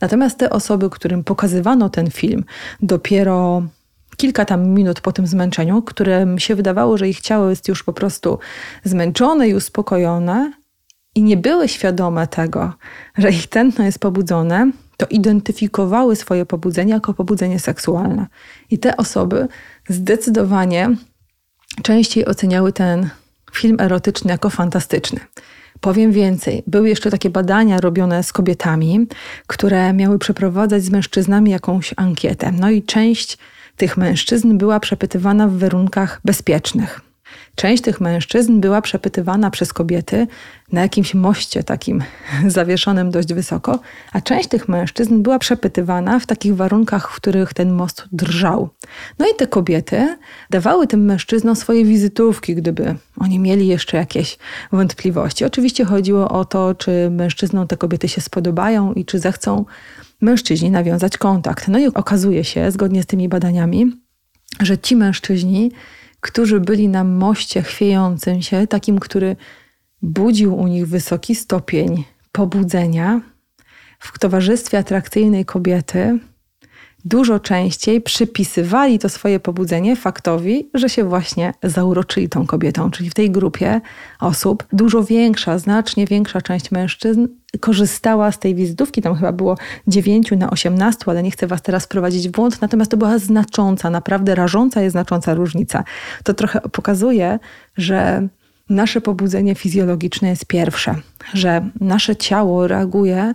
Natomiast 0.01 0.37
te 0.37 0.49
osoby, 0.49 0.89
którym 0.89 1.23
pokazywano 1.23 1.89
ten 1.89 2.11
film 2.11 2.43
dopiero 2.81 3.63
kilka 4.17 4.45
tam 4.45 4.67
minut 4.67 5.01
po 5.01 5.11
tym 5.11 5.27
zmęczeniu, 5.27 5.81
którym 5.81 6.39
się 6.39 6.55
wydawało, 6.55 6.97
że 6.97 7.09
ich 7.09 7.21
ciało 7.21 7.49
jest 7.49 7.67
już 7.67 7.83
po 7.83 7.93
prostu 7.93 8.39
zmęczone 8.83 9.49
i 9.49 9.53
uspokojone, 9.53 10.51
i 11.17 11.23
nie 11.23 11.37
były 11.37 11.67
świadome 11.67 12.27
tego, 12.27 12.73
że 13.17 13.29
ich 13.29 13.47
tętno 13.47 13.85
jest 13.85 13.99
pobudzone, 13.99 14.71
to 14.97 15.05
identyfikowały 15.09 16.15
swoje 16.15 16.45
pobudzenie 16.45 16.93
jako 16.93 17.13
pobudzenie 17.13 17.59
seksualne. 17.59 18.27
I 18.71 18.79
te 18.79 18.97
osoby 18.97 19.47
zdecydowanie 19.89 20.89
częściej 21.83 22.25
oceniały 22.25 22.73
ten 22.73 23.09
film 23.53 23.77
erotyczny 23.79 24.31
jako 24.31 24.49
fantastyczny. 24.49 25.19
Powiem 25.81 26.11
więcej, 26.11 26.63
były 26.67 26.89
jeszcze 26.89 27.11
takie 27.11 27.29
badania 27.29 27.81
robione 27.81 28.23
z 28.23 28.33
kobietami, 28.33 29.07
które 29.47 29.93
miały 29.93 30.19
przeprowadzać 30.19 30.83
z 30.83 30.89
mężczyznami 30.89 31.51
jakąś 31.51 31.93
ankietę. 31.95 32.51
No 32.51 32.69
i 32.69 32.83
część 32.83 33.37
tych 33.75 33.97
mężczyzn 33.97 34.57
była 34.57 34.79
przepytywana 34.79 35.47
w 35.47 35.57
warunkach 35.57 36.21
bezpiecznych. 36.25 37.06
Część 37.55 37.83
tych 37.83 38.01
mężczyzn 38.01 38.59
była 38.59 38.81
przepytywana 38.81 39.49
przez 39.49 39.73
kobiety 39.73 40.27
na 40.71 40.81
jakimś 40.81 41.13
moście 41.13 41.63
takim 41.63 42.03
zawieszonym 42.47 43.11
dość 43.11 43.33
wysoko, 43.33 43.79
a 44.13 44.21
część 44.21 44.49
tych 44.49 44.69
mężczyzn 44.69 45.21
była 45.21 45.39
przepytywana 45.39 46.19
w 46.19 46.25
takich 46.25 46.55
warunkach, 46.55 47.11
w 47.11 47.15
których 47.15 47.53
ten 47.53 47.71
most 47.71 48.05
drżał. 48.11 48.69
No 49.19 49.25
i 49.25 49.35
te 49.37 49.47
kobiety 49.47 50.17
dawały 50.49 50.87
tym 50.87 51.05
mężczyznom 51.05 51.55
swoje 51.55 51.85
wizytówki, 51.85 52.55
gdyby 52.55 52.95
oni 53.17 53.39
mieli 53.39 53.67
jeszcze 53.67 53.97
jakieś 53.97 54.37
wątpliwości. 54.71 55.45
Oczywiście 55.45 55.85
chodziło 55.85 56.29
o 56.29 56.45
to, 56.45 56.75
czy 56.75 57.09
mężczyznom 57.11 57.67
te 57.67 57.77
kobiety 57.77 58.07
się 58.07 58.21
spodobają 58.21 58.93
i 58.93 59.05
czy 59.05 59.19
zechcą 59.19 59.65
mężczyźni 60.21 60.71
nawiązać 60.71 61.17
kontakt. 61.17 61.67
No 61.67 61.79
i 61.79 61.87
okazuje 61.87 62.43
się, 62.43 62.71
zgodnie 62.71 63.03
z 63.03 63.05
tymi 63.05 63.29
badaniami, 63.29 63.91
że 64.61 64.77
ci 64.77 64.95
mężczyźni, 64.95 65.71
którzy 66.19 66.59
byli 66.59 66.87
na 66.87 67.03
moście 67.03 67.61
chwiejącym 67.61 68.41
się, 68.41 68.67
takim, 68.67 68.99
który 68.99 69.35
budził 70.01 70.57
u 70.57 70.67
nich 70.67 70.87
wysoki 70.87 71.35
stopień 71.35 72.03
pobudzenia, 72.31 73.21
w 73.99 74.19
towarzystwie 74.19 74.77
atrakcyjnej 74.77 75.45
kobiety, 75.45 76.19
dużo 77.07 77.39
częściej 77.39 78.01
przypisywali 78.01 78.99
to 78.99 79.09
swoje 79.09 79.39
pobudzenie 79.39 79.95
faktowi, 79.95 80.69
że 80.73 80.89
się 80.89 81.03
właśnie 81.03 81.53
zauroczyli 81.63 82.29
tą 82.29 82.47
kobietą. 82.47 82.91
Czyli 82.91 83.09
w 83.09 83.13
tej 83.13 83.31
grupie 83.31 83.81
osób 84.19 84.63
dużo 84.73 85.03
większa, 85.03 85.59
znacznie 85.59 86.05
większa 86.05 86.41
część 86.41 86.71
mężczyzn 86.71 87.27
korzystała 87.59 88.31
z 88.31 88.39
tej 88.39 88.55
wizytówki. 88.55 89.01
Tam 89.01 89.15
chyba 89.15 89.31
było 89.31 89.57
9 89.87 90.31
na 90.31 90.49
18, 90.49 91.03
ale 91.07 91.23
nie 91.23 91.31
chcę 91.31 91.47
Was 91.47 91.61
teraz 91.61 91.85
wprowadzić 91.85 92.27
w 92.29 92.31
błąd. 92.31 92.61
Natomiast 92.61 92.91
to 92.91 92.97
była 92.97 93.19
znacząca, 93.19 93.89
naprawdę 93.89 94.35
rażąca 94.35 94.81
jest 94.81 94.91
znacząca 94.91 95.33
różnica. 95.33 95.83
To 96.23 96.33
trochę 96.33 96.61
pokazuje, 96.61 97.39
że 97.77 98.27
nasze 98.69 99.01
pobudzenie 99.01 99.55
fizjologiczne 99.55 100.29
jest 100.29 100.45
pierwsze, 100.45 100.95
że 101.33 101.69
nasze 101.79 102.15
ciało 102.15 102.67
reaguje 102.67 103.33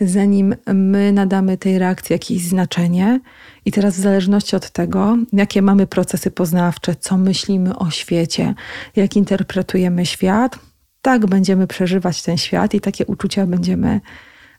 zanim 0.00 0.54
my 0.74 1.12
nadamy 1.12 1.58
tej 1.58 1.78
reakcji 1.78 2.12
jakieś 2.12 2.42
znaczenie. 2.42 3.20
I 3.64 3.72
teraz, 3.72 3.96
w 3.96 4.00
zależności 4.00 4.56
od 4.56 4.70
tego, 4.70 5.16
jakie 5.32 5.62
mamy 5.62 5.86
procesy 5.86 6.30
poznawcze, 6.30 6.96
co 6.96 7.16
myślimy 7.16 7.76
o 7.76 7.90
świecie, 7.90 8.54
jak 8.96 9.16
interpretujemy 9.16 10.06
świat, 10.06 10.58
tak 11.02 11.26
będziemy 11.26 11.66
przeżywać 11.66 12.22
ten 12.22 12.38
świat 12.38 12.74
i 12.74 12.80
takie 12.80 13.06
uczucia 13.06 13.46
będziemy 13.46 14.00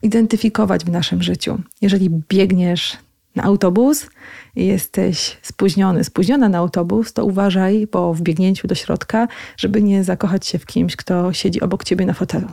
identyfikować 0.01 0.85
w 0.85 0.89
naszym 0.89 1.23
życiu. 1.23 1.61
Jeżeli 1.81 2.09
biegniesz 2.09 2.97
na 3.35 3.43
autobus 3.43 4.07
i 4.55 4.67
jesteś 4.67 5.37
spóźniony, 5.41 6.03
spóźniona 6.03 6.49
na 6.49 6.57
autobus, 6.57 7.13
to 7.13 7.25
uważaj 7.25 7.87
po 7.87 8.13
wbiegnięciu 8.13 8.67
do 8.67 8.75
środka, 8.75 9.27
żeby 9.57 9.81
nie 9.83 10.03
zakochać 10.03 10.47
się 10.47 10.59
w 10.59 10.65
kimś, 10.65 10.95
kto 10.95 11.33
siedzi 11.33 11.61
obok 11.61 11.83
ciebie 11.83 12.05
na 12.05 12.13
fotelu. 12.13 12.47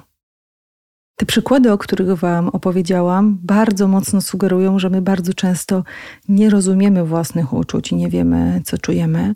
Te 1.16 1.26
przykłady, 1.26 1.72
o 1.72 1.78
których 1.78 2.18
Wam 2.18 2.48
opowiedziałam, 2.48 3.38
bardzo 3.42 3.88
mocno 3.88 4.20
sugerują, 4.20 4.78
że 4.78 4.90
my 4.90 5.02
bardzo 5.02 5.34
często 5.34 5.84
nie 6.28 6.50
rozumiemy 6.50 7.04
własnych 7.04 7.52
uczuć 7.52 7.92
i 7.92 7.96
nie 7.96 8.08
wiemy, 8.08 8.60
co 8.64 8.78
czujemy, 8.78 9.34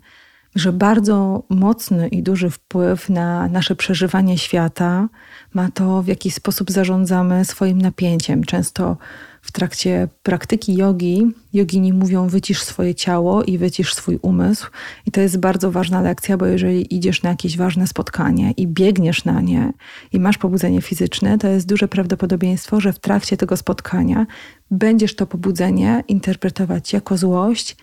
że 0.55 0.73
bardzo 0.73 1.43
mocny 1.49 2.07
i 2.07 2.23
duży 2.23 2.49
wpływ 2.49 3.09
na 3.09 3.47
nasze 3.47 3.75
przeżywanie 3.75 4.37
świata 4.37 5.07
ma 5.53 5.71
to, 5.71 6.01
w 6.01 6.07
jaki 6.07 6.31
sposób 6.31 6.71
zarządzamy 6.71 7.45
swoim 7.45 7.81
napięciem. 7.81 8.43
Często 8.43 8.97
w 9.41 9.51
trakcie 9.51 10.07
praktyki 10.23 10.75
jogi, 10.75 11.31
jogini 11.53 11.93
mówią 11.93 12.27
wycisz 12.27 12.63
swoje 12.63 12.95
ciało 12.95 13.43
i 13.43 13.57
wycisz 13.57 13.93
swój 13.93 14.19
umysł. 14.21 14.67
I 15.05 15.11
to 15.11 15.21
jest 15.21 15.39
bardzo 15.39 15.71
ważna 15.71 16.01
lekcja, 16.01 16.37
bo 16.37 16.45
jeżeli 16.45 16.95
idziesz 16.95 17.23
na 17.23 17.29
jakieś 17.29 17.57
ważne 17.57 17.87
spotkanie 17.87 18.51
i 18.51 18.67
biegniesz 18.67 19.25
na 19.25 19.41
nie 19.41 19.73
i 20.13 20.19
masz 20.19 20.37
pobudzenie 20.37 20.81
fizyczne, 20.81 21.37
to 21.37 21.47
jest 21.47 21.67
duże 21.67 21.87
prawdopodobieństwo, 21.87 22.81
że 22.81 22.93
w 22.93 22.99
trakcie 22.99 23.37
tego 23.37 23.57
spotkania 23.57 24.25
będziesz 24.71 25.15
to 25.15 25.27
pobudzenie 25.27 26.03
interpretować 26.07 26.93
jako 26.93 27.17
złość, 27.17 27.77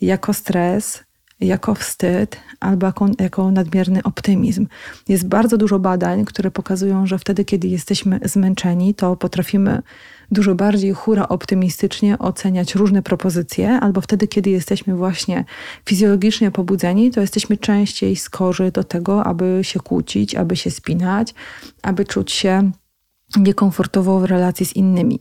jako 0.00 0.34
stres, 0.34 1.04
jako 1.42 1.74
wstyd 1.74 2.36
albo 2.60 2.86
jako, 2.86 3.06
jako, 3.20 3.50
nadmierny 3.50 4.02
optymizm. 4.02 4.66
Jest 5.08 5.28
bardzo 5.28 5.56
dużo 5.56 5.78
badań, 5.78 6.24
które 6.24 6.50
pokazują, 6.50 7.06
że 7.06 7.18
wtedy, 7.18 7.44
kiedy 7.44 7.68
jesteśmy 7.68 8.20
zmęczeni, 8.24 8.94
to 8.94 9.16
potrafimy 9.16 9.82
dużo 10.30 10.54
bardziej 10.54 10.92
hura 10.92 11.28
optymistycznie 11.28 12.18
oceniać 12.18 12.74
różne 12.74 13.02
propozycje, 13.02 13.70
albo 13.70 14.00
wtedy, 14.00 14.28
kiedy 14.28 14.50
jesteśmy 14.50 14.96
właśnie 14.96 15.44
fizjologicznie 15.88 16.50
pobudzeni, 16.50 17.10
to 17.10 17.20
jesteśmy 17.20 17.56
częściej 17.56 18.16
skorzy 18.16 18.70
do 18.70 18.84
tego, 18.84 19.24
aby 19.24 19.58
się 19.62 19.80
kłócić, 19.80 20.34
aby 20.34 20.56
się 20.56 20.70
spinać, 20.70 21.34
aby 21.82 22.04
czuć 22.04 22.32
się 22.32 22.70
niekomfortowo 23.36 24.20
w 24.20 24.24
relacji 24.24 24.66
z 24.66 24.76
innymi. 24.76 25.20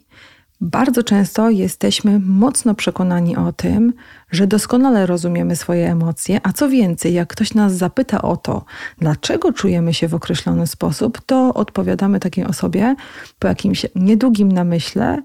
Bardzo 0.62 1.04
często 1.04 1.50
jesteśmy 1.50 2.20
mocno 2.20 2.76
przekonani 2.76 3.38
o 3.38 3.54
tym, 3.54 3.94
że 4.32 4.48
doskonale 4.48 5.06
rozumiemy 5.06 5.56
swoje 5.56 5.92
emocje, 5.92 6.40
a 6.44 6.54
co 6.54 6.70
więcej, 6.70 7.14
jak 7.14 7.30
ktoś 7.30 7.54
nas 7.54 7.74
zapyta 7.74 8.22
o 8.22 8.38
to, 8.38 8.66
dlaczego 8.98 9.54
czujemy 9.54 9.94
się 9.94 10.08
w 10.08 10.16
określony 10.16 10.68
sposób, 10.68 11.22
to 11.26 11.54
odpowiadamy 11.54 12.20
takiej 12.20 12.46
osobie 12.46 12.96
po 13.40 13.48
jakimś 13.48 13.86
niedługim 13.96 14.52
namyśle, 14.52 15.22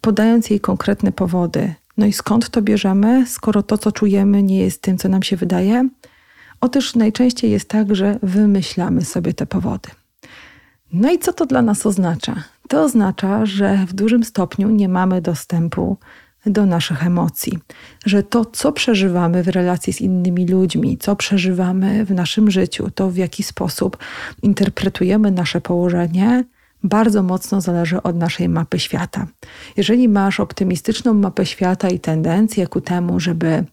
podając 0.00 0.50
jej 0.50 0.60
konkretne 0.60 1.12
powody. 1.12 1.74
No 1.96 2.06
i 2.06 2.12
skąd 2.12 2.50
to 2.50 2.62
bierzemy, 2.62 3.26
skoro 3.26 3.62
to, 3.62 3.78
co 3.78 3.92
czujemy, 3.92 4.42
nie 4.42 4.58
jest 4.58 4.82
tym, 4.82 4.98
co 4.98 5.08
nam 5.08 5.22
się 5.22 5.36
wydaje? 5.36 5.88
Otóż 6.60 6.94
najczęściej 6.94 7.50
jest 7.50 7.68
tak, 7.68 7.96
że 7.96 8.18
wymyślamy 8.22 9.04
sobie 9.04 9.34
te 9.34 9.46
powody. 9.46 9.88
No 10.92 11.12
i 11.12 11.18
co 11.18 11.32
to 11.32 11.46
dla 11.46 11.62
nas 11.62 11.86
oznacza? 11.86 12.42
To 12.68 12.82
oznacza, 12.82 13.46
że 13.46 13.86
w 13.86 13.92
dużym 13.92 14.24
stopniu 14.24 14.70
nie 14.70 14.88
mamy 14.88 15.22
dostępu 15.22 15.96
do 16.46 16.66
naszych 16.66 17.06
emocji, 17.06 17.58
że 18.06 18.22
to, 18.22 18.44
co 18.44 18.72
przeżywamy 18.72 19.42
w 19.42 19.48
relacji 19.48 19.92
z 19.92 20.00
innymi 20.00 20.46
ludźmi, 20.46 20.98
co 20.98 21.16
przeżywamy 21.16 22.04
w 22.04 22.10
naszym 22.10 22.50
życiu, 22.50 22.90
to 22.90 23.10
w 23.10 23.16
jaki 23.16 23.42
sposób 23.42 23.96
interpretujemy 24.42 25.30
nasze 25.30 25.60
położenie, 25.60 26.44
bardzo 26.82 27.22
mocno 27.22 27.60
zależy 27.60 28.02
od 28.02 28.16
naszej 28.16 28.48
mapy 28.48 28.78
świata. 28.78 29.26
Jeżeli 29.76 30.08
masz 30.08 30.40
optymistyczną 30.40 31.14
mapę 31.14 31.46
świata 31.46 31.88
i 31.88 32.00
tendencję 32.00 32.66
ku 32.66 32.80
temu, 32.80 33.20
żeby 33.20 33.64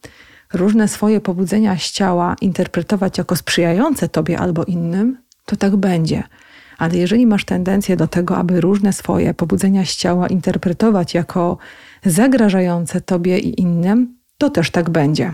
różne 0.53 0.87
swoje 0.87 1.21
pobudzenia 1.21 1.77
z 1.77 1.91
ciała 1.91 2.35
interpretować 2.41 3.17
jako 3.17 3.35
sprzyjające 3.35 4.09
tobie 4.09 4.39
albo 4.39 4.63
innym, 4.63 5.17
to 5.45 5.55
tak 5.55 5.75
będzie. 5.75 6.23
Ale 6.77 6.97
jeżeli 6.97 7.25
masz 7.25 7.45
tendencję 7.45 7.97
do 7.97 8.07
tego, 8.07 8.37
aby 8.37 8.61
różne 8.61 8.93
swoje 8.93 9.33
pobudzenia 9.33 9.85
z 9.85 9.95
ciała 9.95 10.27
interpretować 10.27 11.13
jako 11.13 11.57
zagrażające 12.05 13.01
tobie 13.01 13.39
i 13.39 13.61
innym, 13.61 14.17
to 14.37 14.49
też 14.49 14.71
tak 14.71 14.89
będzie. 14.89 15.31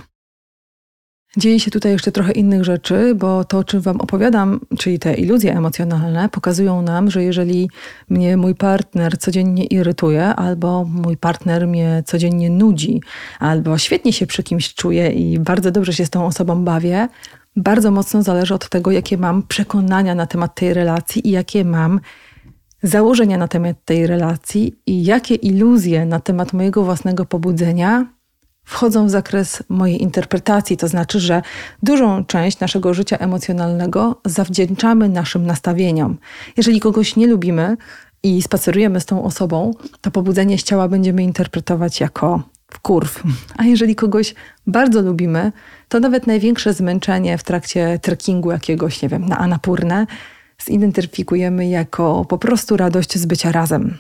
Dzieje 1.38 1.60
się 1.60 1.72
tutaj 1.72 1.92
jeszcze 1.92 2.12
trochę 2.12 2.32
innych 2.32 2.64
rzeczy, 2.64 3.16
bo 3.16 3.44
to, 3.44 3.58
o 3.58 3.64
czym 3.64 3.82
Wam 3.82 4.02
opowiadam, 4.02 4.60
czyli 4.78 5.00
te 5.00 5.14
iluzje 5.14 5.58
emocjonalne, 5.58 6.30
pokazują 6.30 6.82
nam, 6.82 7.12
że 7.12 7.24
jeżeli 7.24 7.70
mnie 8.10 8.38
mój 8.38 8.56
partner 8.56 9.18
codziennie 9.18 9.66
irytuje, 9.66 10.26
albo 10.26 10.86
mój 10.86 11.18
partner 11.18 11.68
mnie 11.68 12.04
codziennie 12.06 12.50
nudzi, 12.50 13.02
albo 13.40 13.78
świetnie 13.78 14.14
się 14.14 14.28
przy 14.28 14.44
kimś 14.44 14.74
czuję 14.74 15.12
i 15.12 15.40
bardzo 15.40 15.72
dobrze 15.72 15.94
się 15.94 16.06
z 16.06 16.10
tą 16.10 16.26
osobą 16.26 16.64
bawię, 16.64 17.08
bardzo 17.56 17.92
mocno 17.92 18.24
zależy 18.24 18.54
od 18.54 18.70
tego, 18.70 18.92
jakie 18.92 19.18
mam 19.18 19.44
przekonania 19.44 20.16
na 20.16 20.28
temat 20.28 20.56
tej 20.56 20.74
relacji 20.74 21.28
i 21.28 21.32
jakie 21.32 21.66
mam 21.66 22.00
założenia 22.84 23.38
na 23.38 23.48
temat 23.48 23.78
tej 23.86 24.08
relacji 24.08 24.76
i 24.86 25.04
jakie 25.04 25.36
iluzje 25.36 26.06
na 26.06 26.20
temat 26.20 26.54
mojego 26.54 26.84
własnego 26.84 27.26
pobudzenia 27.26 28.06
wchodzą 28.64 29.06
w 29.06 29.10
zakres 29.10 29.64
mojej 29.70 30.02
interpretacji. 30.02 30.78
To 30.78 30.88
znaczy, 30.88 31.20
że 31.20 31.42
dużą 31.84 32.26
część 32.26 32.60
naszego 32.60 32.94
życia 32.94 33.18
emocjonalnego 33.18 34.22
zawdzięczamy 34.26 35.10
naszym 35.10 35.46
nastawieniom. 35.46 36.18
Jeżeli 36.58 36.80
kogoś 36.80 37.16
nie 37.16 37.28
lubimy 37.28 37.78
i 38.24 38.42
spacerujemy 38.42 39.02
z 39.02 39.06
tą 39.06 39.24
osobą, 39.24 39.74
to 40.02 40.12
pobudzenie 40.12 40.58
z 40.58 40.64
ciała 40.64 40.88
będziemy 40.88 41.24
interpretować 41.24 42.00
jako 42.00 42.44
wkurw. 42.74 43.24
A 43.58 43.64
jeżeli 43.64 43.96
kogoś 43.96 44.36
bardzo 44.68 45.02
lubimy, 45.02 45.52
to 45.90 46.00
nawet 46.00 46.28
największe 46.28 46.74
zmęczenie 46.74 47.38
w 47.38 47.44
trakcie 47.44 48.00
trekkingu 48.02 48.52
jakiegoś, 48.52 49.02
nie 49.02 49.10
wiem, 49.10 49.26
na 49.26 49.38
Anapurnę 49.38 50.08
zidentyfikujemy 50.66 51.70
jako 51.70 52.26
po 52.26 52.38
prostu 52.38 52.78
radość 52.78 53.18
z 53.18 53.26
bycia 53.26 53.52
razem. 53.52 53.98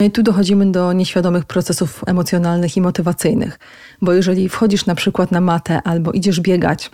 No 0.00 0.06
i 0.06 0.10
tu 0.10 0.22
dochodzimy 0.22 0.72
do 0.72 0.92
nieświadomych 0.92 1.44
procesów 1.44 2.04
emocjonalnych 2.06 2.76
i 2.76 2.80
motywacyjnych, 2.80 3.58
bo 4.02 4.12
jeżeli 4.12 4.48
wchodzisz 4.48 4.86
na 4.86 4.94
przykład 4.94 5.30
na 5.30 5.40
matę 5.40 5.82
albo 5.84 6.12
idziesz 6.12 6.40
biegać 6.40 6.90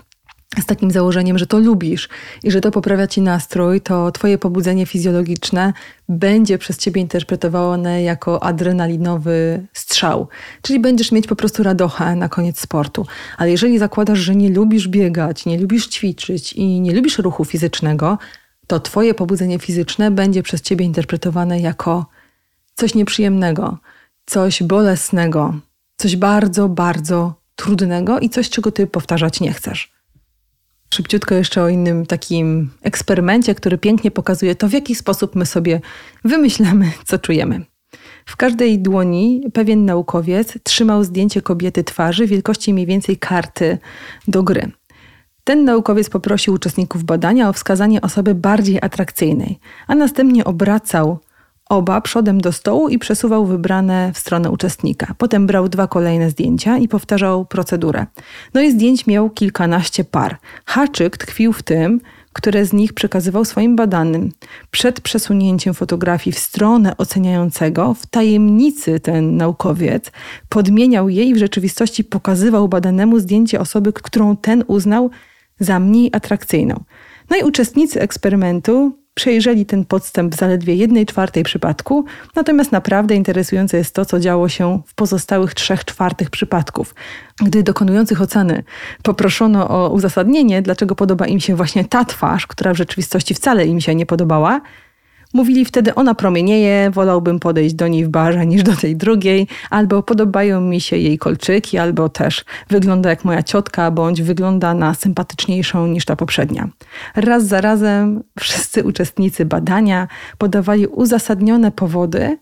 z 0.57 0.67
takim 0.67 0.91
założeniem, 0.91 1.39
że 1.39 1.47
to 1.47 1.59
lubisz 1.59 2.09
i 2.43 2.51
że 2.51 2.61
to 2.61 2.71
poprawia 2.71 3.07
ci 3.07 3.21
nastrój, 3.21 3.81
to 3.81 4.13
twoje 4.13 4.39
pobudzenie 4.39 4.87
fizjologiczne 4.87 5.73
będzie 6.09 6.59
przez 6.59 6.79
ciebie 6.79 7.01
interpretowane 7.01 8.03
jako 8.03 8.43
adrenalinowy 8.43 9.67
strzał. 9.73 10.29
Czyli 10.63 10.81
będziesz 10.81 11.13
mieć 11.13 11.27
po 11.27 11.37
prostu 11.37 11.63
radochę 11.63 12.17
na 12.17 12.29
koniec 12.29 12.61
sportu. 12.61 13.07
Ale 13.37 13.51
jeżeli 13.51 13.79
zakładasz, 13.79 14.19
że 14.19 14.37
nie 14.37 14.51
lubisz 14.51 14.89
biegać, 14.89 15.47
nie 15.47 15.59
lubisz 15.59 15.89
ćwiczyć 15.89 16.53
i 16.53 16.81
nie 16.81 16.95
lubisz 16.95 17.19
ruchu 17.19 17.45
fizycznego, 17.45 18.19
to 18.67 18.81
twoje 18.81 19.15
pobudzenie 19.15 19.59
fizyczne 19.59 20.11
będzie 20.11 20.43
przez 20.43 20.63
ciebie 20.63 20.85
interpretowane 20.85 21.61
jako 21.61 22.07
coś 22.75 22.95
nieprzyjemnego, 22.95 23.79
coś 24.27 24.63
bolesnego, 24.63 25.55
coś 25.97 26.17
bardzo, 26.17 26.69
bardzo 26.69 27.35
trudnego 27.57 28.19
i 28.19 28.31
coś, 28.31 28.51
czego 28.51 28.73
ty 28.73 28.87
powtarzać 28.87 29.41
nie 29.41 29.53
chcesz. 29.53 29.98
Szybciutko 30.95 31.35
jeszcze 31.35 31.63
o 31.63 31.69
innym 31.69 32.07
takim 32.07 32.71
eksperymencie, 32.83 33.55
który 33.55 33.79
pięknie 33.79 34.11
pokazuje 34.11 34.55
to, 34.55 34.69
w 34.69 34.73
jaki 34.73 34.95
sposób 34.95 35.35
my 35.35 35.47
sobie 35.47 35.81
wymyślamy, 36.25 36.93
co 37.05 37.19
czujemy. 37.19 37.65
W 38.27 38.37
każdej 38.37 38.79
dłoni 38.79 39.43
pewien 39.53 39.85
naukowiec 39.85 40.59
trzymał 40.63 41.05
zdjęcie 41.05 41.43
kobiety 41.43 41.85
twarzy 41.85 42.27
wielkości 42.27 42.75
mniej 42.75 42.87
więcej 42.87 43.17
karty 43.17 43.79
do 44.29 44.43
gry. 44.43 44.71
Ten 45.45 45.65
naukowiec 45.65 46.11
poprosił 46.11 46.55
uczestników 46.55 47.05
badania 47.05 47.49
o 47.49 47.53
wskazanie 47.53 48.01
osoby 48.01 48.35
bardziej 48.35 48.79
atrakcyjnej, 48.83 49.59
a 49.87 49.95
następnie 49.95 50.45
obracał 50.45 51.19
oba 51.69 52.01
przodem 52.01 52.41
do 52.41 52.53
stołu 52.53 52.89
i 52.89 52.99
przesuwał 52.99 53.47
wybrane 53.47 54.13
w 54.15 54.19
stronę 54.19 54.51
uczestnika. 54.51 55.15
Potem 55.19 55.47
brał 55.47 55.69
dwa 55.69 55.87
kolejne 55.87 56.31
zdjęcia 56.31 56.79
i 56.79 56.89
powtarzał 56.89 57.45
procedurę. 57.45 58.07
No 58.55 58.61
i 58.61 58.73
zdjęć 58.73 59.07
miał 59.07 59.31
kilkanaście 59.31 60.05
par. 60.05 60.39
Haczyk 60.65 61.17
tkwił 61.17 61.53
w 61.53 61.63
tym, 61.63 62.01
które 62.33 62.67
z 62.67 62.73
nich 62.73 62.93
przekazywał 62.93 63.45
swoim 63.45 63.77
badanym. 63.77 64.33
Przed 64.71 65.01
przesunięciem 65.01 65.75
fotografii 65.75 66.35
w 66.35 66.39
stronę 66.39 66.97
oceniającego, 66.97 67.95
w 67.95 68.07
tajemnicy 68.07 69.01
ten 69.01 69.37
naukowiec 69.37 70.13
podmieniał 70.49 71.09
jej 71.09 71.29
i 71.29 71.35
w 71.35 71.39
rzeczywistości 71.39 72.05
pokazywał 72.05 72.69
badanemu 72.69 73.19
zdjęcie 73.19 73.61
osoby, 73.61 73.93
którą 73.93 74.37
ten 74.37 74.65
uznał 74.67 75.11
za 75.61 75.81
mniej 75.81 76.11
atrakcyjną. 76.13 76.85
No 77.31 77.37
i 77.37 77.43
uczestnicy 77.43 78.01
eksperymentu 78.01 78.99
przejrzeli 79.19 79.67
ten 79.67 79.85
podstęp 79.85 80.35
w 80.35 80.39
zaledwie 80.39 80.75
jednej 80.75 81.07
czwartej 81.07 81.43
przypadku, 81.43 82.05
natomiast 82.37 82.73
naprawdę 82.73 83.15
interesujące 83.15 83.77
jest 83.77 83.95
to, 83.95 84.05
co 84.05 84.21
działo 84.21 84.49
się 84.49 84.83
w 84.87 84.95
pozostałych 84.95 85.55
trzech 85.55 85.85
czwartych 85.85 86.31
przypadków. 86.31 86.95
Gdy 87.43 87.63
dokonujących 87.63 88.23
oceny 88.23 88.63
poproszono 89.03 89.69
o 89.69 89.91
uzasadnienie, 89.91 90.63
dlaczego 90.63 90.95
podoba 90.95 91.27
im 91.27 91.41
się 91.41 91.57
właśnie 91.57 91.85
ta 91.85 92.05
twarz, 92.05 92.47
która 92.47 92.75
w 92.75 92.77
rzeczywistości 92.77 93.35
wcale 93.35 93.67
im 93.67 93.81
się 93.81 93.95
nie 93.95 94.07
podobała, 94.07 94.61
Mówili 95.35 95.65
wtedy, 95.65 95.95
ona 95.95 96.15
promienieje, 96.15 96.91
wolałbym 96.91 97.41
podejść 97.41 97.75
do 97.75 97.89
niej 97.89 98.05
w 98.05 98.09
barze 98.09 98.47
niż 98.47 98.63
do 98.63 98.77
tej 98.77 98.97
drugiej, 98.97 99.47
albo 99.71 100.03
podobają 100.03 100.61
mi 100.61 100.81
się 100.81 100.97
jej 100.97 101.19
kolczyki, 101.19 101.79
albo 101.79 102.09
też 102.09 102.45
wygląda 102.71 103.11
jak 103.11 103.25
moja 103.25 103.43
ciotka, 103.43 103.91
bądź 103.91 104.23
wygląda 104.23 104.75
na 104.75 104.95
sympatyczniejszą 104.95 105.87
niż 105.87 106.05
ta 106.05 106.17
poprzednia. 106.17 106.69
Raz 107.17 107.47
za 107.47 107.61
razem 107.61 108.23
wszyscy 108.39 108.85
uczestnicy 108.85 109.45
badania 109.45 110.09
podawali 110.39 110.87
uzasadnione 110.87 111.73
powody, 111.73 112.39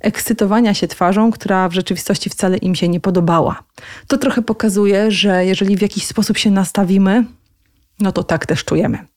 ekscytowania 0.00 0.74
się 0.74 0.88
twarzą, 0.88 1.30
która 1.30 1.68
w 1.68 1.72
rzeczywistości 1.72 2.30
wcale 2.30 2.56
im 2.56 2.74
się 2.74 2.88
nie 2.88 3.00
podobała. 3.00 3.62
To 4.06 4.18
trochę 4.18 4.42
pokazuje, 4.42 5.10
że 5.10 5.46
jeżeli 5.46 5.76
w 5.76 5.82
jakiś 5.82 6.06
sposób 6.06 6.38
się 6.38 6.50
nastawimy, 6.50 7.24
no 8.00 8.12
to 8.12 8.22
tak 8.24 8.46
też 8.46 8.64
czujemy. 8.64 9.09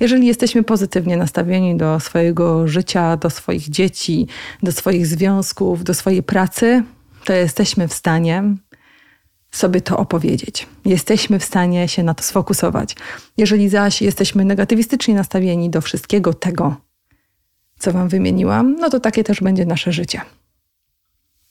Jeżeli 0.00 0.26
jesteśmy 0.26 0.62
pozytywnie 0.62 1.16
nastawieni 1.16 1.76
do 1.76 2.00
swojego 2.00 2.68
życia, 2.68 3.16
do 3.16 3.30
swoich 3.30 3.68
dzieci, 3.68 4.26
do 4.62 4.72
swoich 4.72 5.06
związków, 5.06 5.84
do 5.84 5.94
swojej 5.94 6.22
pracy, 6.22 6.82
to 7.24 7.32
jesteśmy 7.32 7.88
w 7.88 7.92
stanie 7.92 8.44
sobie 9.50 9.80
to 9.80 9.96
opowiedzieć. 9.96 10.66
Jesteśmy 10.84 11.38
w 11.38 11.44
stanie 11.44 11.88
się 11.88 12.02
na 12.02 12.14
to 12.14 12.22
sfokusować. 12.22 12.96
Jeżeli 13.36 13.68
zaś 13.68 14.02
jesteśmy 14.02 14.44
negatywistycznie 14.44 15.14
nastawieni 15.14 15.70
do 15.70 15.80
wszystkiego 15.80 16.34
tego, 16.34 16.76
co 17.78 17.92
Wam 17.92 18.08
wymieniłam, 18.08 18.76
no 18.76 18.90
to 18.90 19.00
takie 19.00 19.24
też 19.24 19.40
będzie 19.40 19.66
nasze 19.66 19.92
życie. 19.92 20.20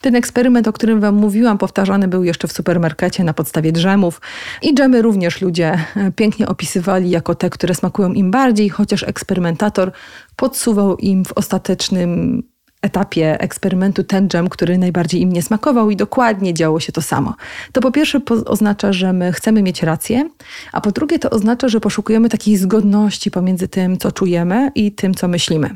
Ten 0.02 0.16
eksperyment, 0.16 0.68
o 0.68 0.74
którym 0.74 1.00
Wam 1.00 1.16
mówiłam, 1.16 1.58
powtarzany 1.58 2.08
był 2.08 2.24
jeszcze 2.24 2.48
w 2.48 2.52
supermarkecie 2.52 3.24
na 3.24 3.34
podstawie 3.34 3.72
dżemów. 3.72 4.22
I 4.62 4.76
dżemy 4.76 5.02
również 5.02 5.42
ludzie 5.42 5.80
e, 5.96 6.12
pięknie 6.12 6.48
opisywali 6.48 7.10
jako 7.10 7.36
te, 7.36 7.50
które 7.50 7.76
smakują 7.76 8.14
im 8.14 8.32
bardziej, 8.32 8.70
chociaż 8.70 9.04
eksperymentator 9.04 9.92
podsuwał 10.36 10.98
im 10.98 11.26
w 11.26 11.34
ostatecznym 11.34 12.44
etapie 12.82 13.42
eksperymentu 13.42 14.04
ten 14.04 14.28
dżem, 14.28 14.50
który 14.50 14.78
najbardziej 14.78 15.22
im 15.22 15.34
nie 15.34 15.42
smakował 15.42 15.90
i 15.90 15.96
dokładnie 15.96 16.54
działo 16.54 16.80
się 16.80 16.92
to 16.92 17.02
samo. 17.02 17.36
To 17.72 17.82
po 17.82 17.92
pierwsze 17.92 18.22
oznacza, 18.46 18.94
że 18.94 19.14
my 19.14 19.32
chcemy 19.32 19.64
mieć 19.64 19.84
rację, 19.84 20.30
a 20.72 20.82
po 20.82 20.92
drugie 20.92 21.20
to 21.20 21.30
oznacza, 21.30 21.68
że 21.68 21.80
poszukujemy 21.80 22.30
takiej 22.30 22.58
zgodności 22.58 23.32
pomiędzy 23.32 23.68
tym, 23.68 23.98
co 23.98 24.12
czujemy 24.12 24.72
i 24.76 24.92
tym, 24.92 25.16
co 25.16 25.28
myślimy. 25.28 25.76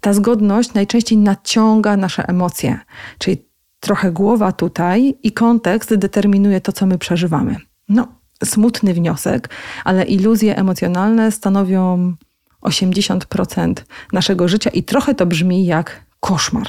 Ta 0.00 0.12
zgodność 0.12 0.74
najczęściej 0.74 1.18
naciąga 1.18 1.96
nasze 1.96 2.28
emocje, 2.28 2.78
czyli 3.18 3.49
trochę 3.80 4.12
głowa 4.12 4.52
tutaj 4.52 5.14
i 5.22 5.32
kontekst 5.32 5.94
determinuje 5.94 6.60
to, 6.60 6.72
co 6.72 6.86
my 6.86 6.98
przeżywamy. 6.98 7.56
No, 7.88 8.08
smutny 8.44 8.94
wniosek, 8.94 9.48
ale 9.84 10.04
iluzje 10.04 10.56
emocjonalne 10.56 11.32
stanowią 11.32 12.14
80% 12.62 13.74
naszego 14.12 14.48
życia 14.48 14.70
i 14.70 14.82
trochę 14.82 15.14
to 15.14 15.26
brzmi 15.26 15.66
jak 15.66 16.04
koszmar. 16.20 16.66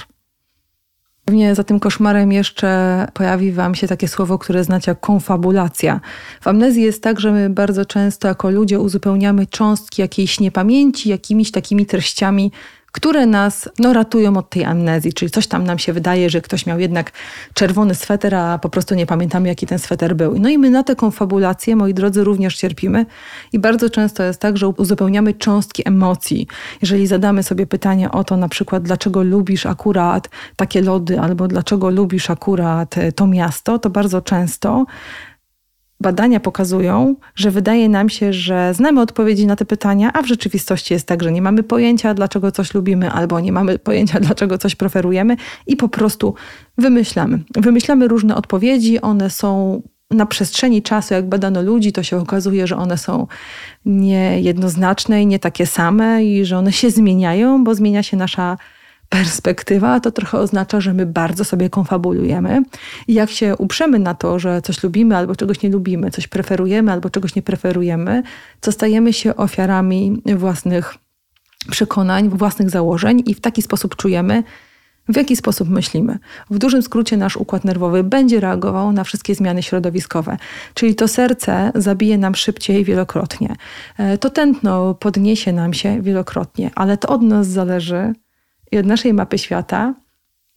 Pewnie 1.26 1.56
za 1.56 1.64
tym 1.64 1.80
koszmarem 1.80 2.32
jeszcze 2.32 3.08
pojawi 3.14 3.52
Wam 3.52 3.76
się 3.76 3.88
takie 3.88 4.08
słowo, 4.08 4.38
które 4.38 4.64
znacie 4.64 4.96
konfabulacja. 4.96 6.00
W 6.42 6.48
amnezji 6.48 6.84
jest 6.84 7.04
tak, 7.04 7.20
że 7.20 7.32
my 7.32 7.50
bardzo 7.50 7.86
często 7.86 8.28
jako 8.28 8.50
ludzie 8.50 8.80
uzupełniamy 8.80 9.48
cząstki 9.48 10.02
jakiejś 10.02 10.40
niepamięci 10.40 11.10
jakimiś 11.10 11.52
takimi 11.52 11.86
treściami, 11.86 12.52
które 12.92 13.26
nas 13.26 13.70
no, 13.80 13.94
ratują 13.94 14.38
od 14.38 14.50
tej 14.50 14.66
amnezji, 14.66 15.14
czyli 15.14 15.32
coś 15.32 15.48
tam 15.48 15.64
nam 15.64 15.80
się 15.80 15.94
wydaje, 15.94 16.30
że 16.30 16.42
ktoś 16.42 16.66
miał 16.66 16.80
jednak 16.80 17.12
czerwony 17.54 17.96
sweter, 17.96 18.36
a 18.36 18.60
po 18.60 18.70
prostu 18.70 18.96
nie 18.96 19.06
pamiętamy, 19.06 19.48
jaki 19.48 19.68
ten 19.68 19.80
sweter 19.80 20.16
był. 20.16 20.40
No 20.40 20.50
i 20.50 20.58
my 20.58 20.70
na 20.70 20.84
tę 20.84 20.96
konfabulację, 20.96 21.76
moi 21.76 21.94
drodzy, 21.94 22.24
również 22.24 22.58
cierpimy 22.58 23.06
i 23.54 23.60
bardzo 23.60 23.90
często 23.90 24.24
jest 24.24 24.42
tak, 24.42 24.58
że 24.58 24.68
uzupełniamy 24.68 25.34
cząstki 25.34 25.88
emocji. 25.88 26.48
Jeżeli 26.82 27.08
zadamy 27.08 27.44
sobie 27.44 27.68
pytanie 27.68 28.12
o 28.12 28.24
to 28.24 28.38
na 28.38 28.50
przykład, 28.50 28.84
dlaczego 28.84 29.24
lubisz 29.24 29.66
akurat 29.66 30.30
takie 30.56 30.82
lody, 30.82 31.20
albo 31.20 31.48
dlaczego 31.48 31.90
lubisz 31.90 32.30
akurat 32.30 32.96
to 33.16 33.28
miasto, 33.28 33.80
to 33.80 33.90
bardzo 33.90 34.22
często 34.22 34.86
badania 36.02 36.40
pokazują, 36.40 37.16
że 37.36 37.52
wydaje 37.52 37.90
nam 37.90 38.10
się, 38.10 38.34
że 38.34 38.74
znamy 38.74 39.02
odpowiedzi 39.02 39.48
na 39.48 39.56
te 39.56 39.66
pytania, 39.66 40.12
a 40.14 40.22
w 40.22 40.28
rzeczywistości 40.28 40.94
jest 40.94 41.08
tak, 41.08 41.24
że 41.24 41.32
nie 41.32 41.42
mamy 41.42 41.64
pojęcia, 41.64 42.14
dlaczego 42.14 42.52
coś 42.52 42.74
lubimy, 42.74 43.12
albo 43.12 43.40
nie 43.40 43.52
mamy 43.52 43.80
pojęcia, 43.80 44.20
dlaczego 44.28 44.58
coś 44.58 44.76
preferujemy 44.76 45.38
i 45.68 45.76
po 45.76 45.90
prostu 45.90 46.36
wymyślamy. 46.78 47.40
Wymyślamy 47.56 48.08
różne 48.08 48.36
odpowiedzi, 48.36 49.02
one 49.02 49.30
są 49.30 49.82
na 50.12 50.26
przestrzeni 50.26 50.82
czasu, 50.82 51.14
jak 51.14 51.30
badano 51.30 51.62
ludzi, 51.62 51.92
to 51.92 52.04
się 52.04 52.18
okazuje, 52.18 52.68
że 52.68 52.78
one 52.78 52.98
są 52.98 53.28
niejednoznaczne 53.86 55.22
i 55.24 55.28
nie 55.28 55.40
takie 55.40 55.66
same 55.66 56.26
i 56.26 56.46
że 56.46 56.58
one 56.58 56.72
się 56.72 56.92
zmieniają, 56.92 57.64
bo 57.64 57.76
zmienia 57.76 58.04
się 58.04 58.18
nasza 58.18 58.58
perspektywa, 59.12 60.00
to 60.00 60.12
trochę 60.12 60.40
oznacza, 60.40 60.82
że 60.82 60.94
my 60.94 61.06
bardzo 61.06 61.46
sobie 61.46 61.70
konfabulujemy. 61.70 62.64
I 63.08 63.14
jak 63.14 63.30
się 63.30 63.56
uprzemy 63.58 64.00
na 64.00 64.14
to, 64.14 64.40
że 64.40 64.62
coś 64.62 64.84
lubimy 64.84 65.18
albo 65.18 65.36
czegoś 65.36 65.62
nie 65.62 65.70
lubimy, 65.70 66.12
coś 66.12 66.28
preferujemy 66.28 66.92
albo 66.92 67.10
czegoś 67.10 67.36
nie 67.36 67.42
preferujemy, 67.42 68.24
to 68.60 68.72
stajemy 68.72 69.14
się 69.14 69.36
ofiarami 69.36 70.22
własnych 70.36 70.96
przekonań, 71.72 72.30
własnych 72.30 72.70
założeń 72.70 73.24
i 73.26 73.34
w 73.34 73.42
taki 73.42 73.62
sposób 73.62 73.96
czujemy, 73.96 74.44
w 75.10 75.16
jaki 75.16 75.36
sposób 75.36 75.70
myślimy. 75.70 76.20
W 76.50 76.58
dużym 76.58 76.82
skrócie 76.82 77.18
nasz 77.18 77.38
układ 77.38 77.66
nerwowy 77.66 78.04
będzie 78.04 78.40
reagował 78.40 78.92
na 78.92 79.04
wszystkie 79.04 79.36
zmiany 79.36 79.64
środowiskowe, 79.64 80.38
czyli 80.74 80.96
to 80.96 81.08
serce 81.08 81.72
zabije 81.76 82.18
nam 82.18 82.36
szybciej 82.36 82.84
wielokrotnie. 82.86 83.56
E, 83.98 84.18
to 84.18 84.30
tętno 84.30 84.94
podniesie 84.94 85.54
nam 85.54 85.74
się 85.74 86.02
wielokrotnie, 86.02 86.72
ale 86.76 86.98
to 86.98 87.08
od 87.10 87.22
nas 87.22 87.48
zależy, 87.48 88.14
i 88.72 88.78
od 88.78 88.86
naszej 88.86 89.14
mapy 89.14 89.38
świata, 89.38 89.94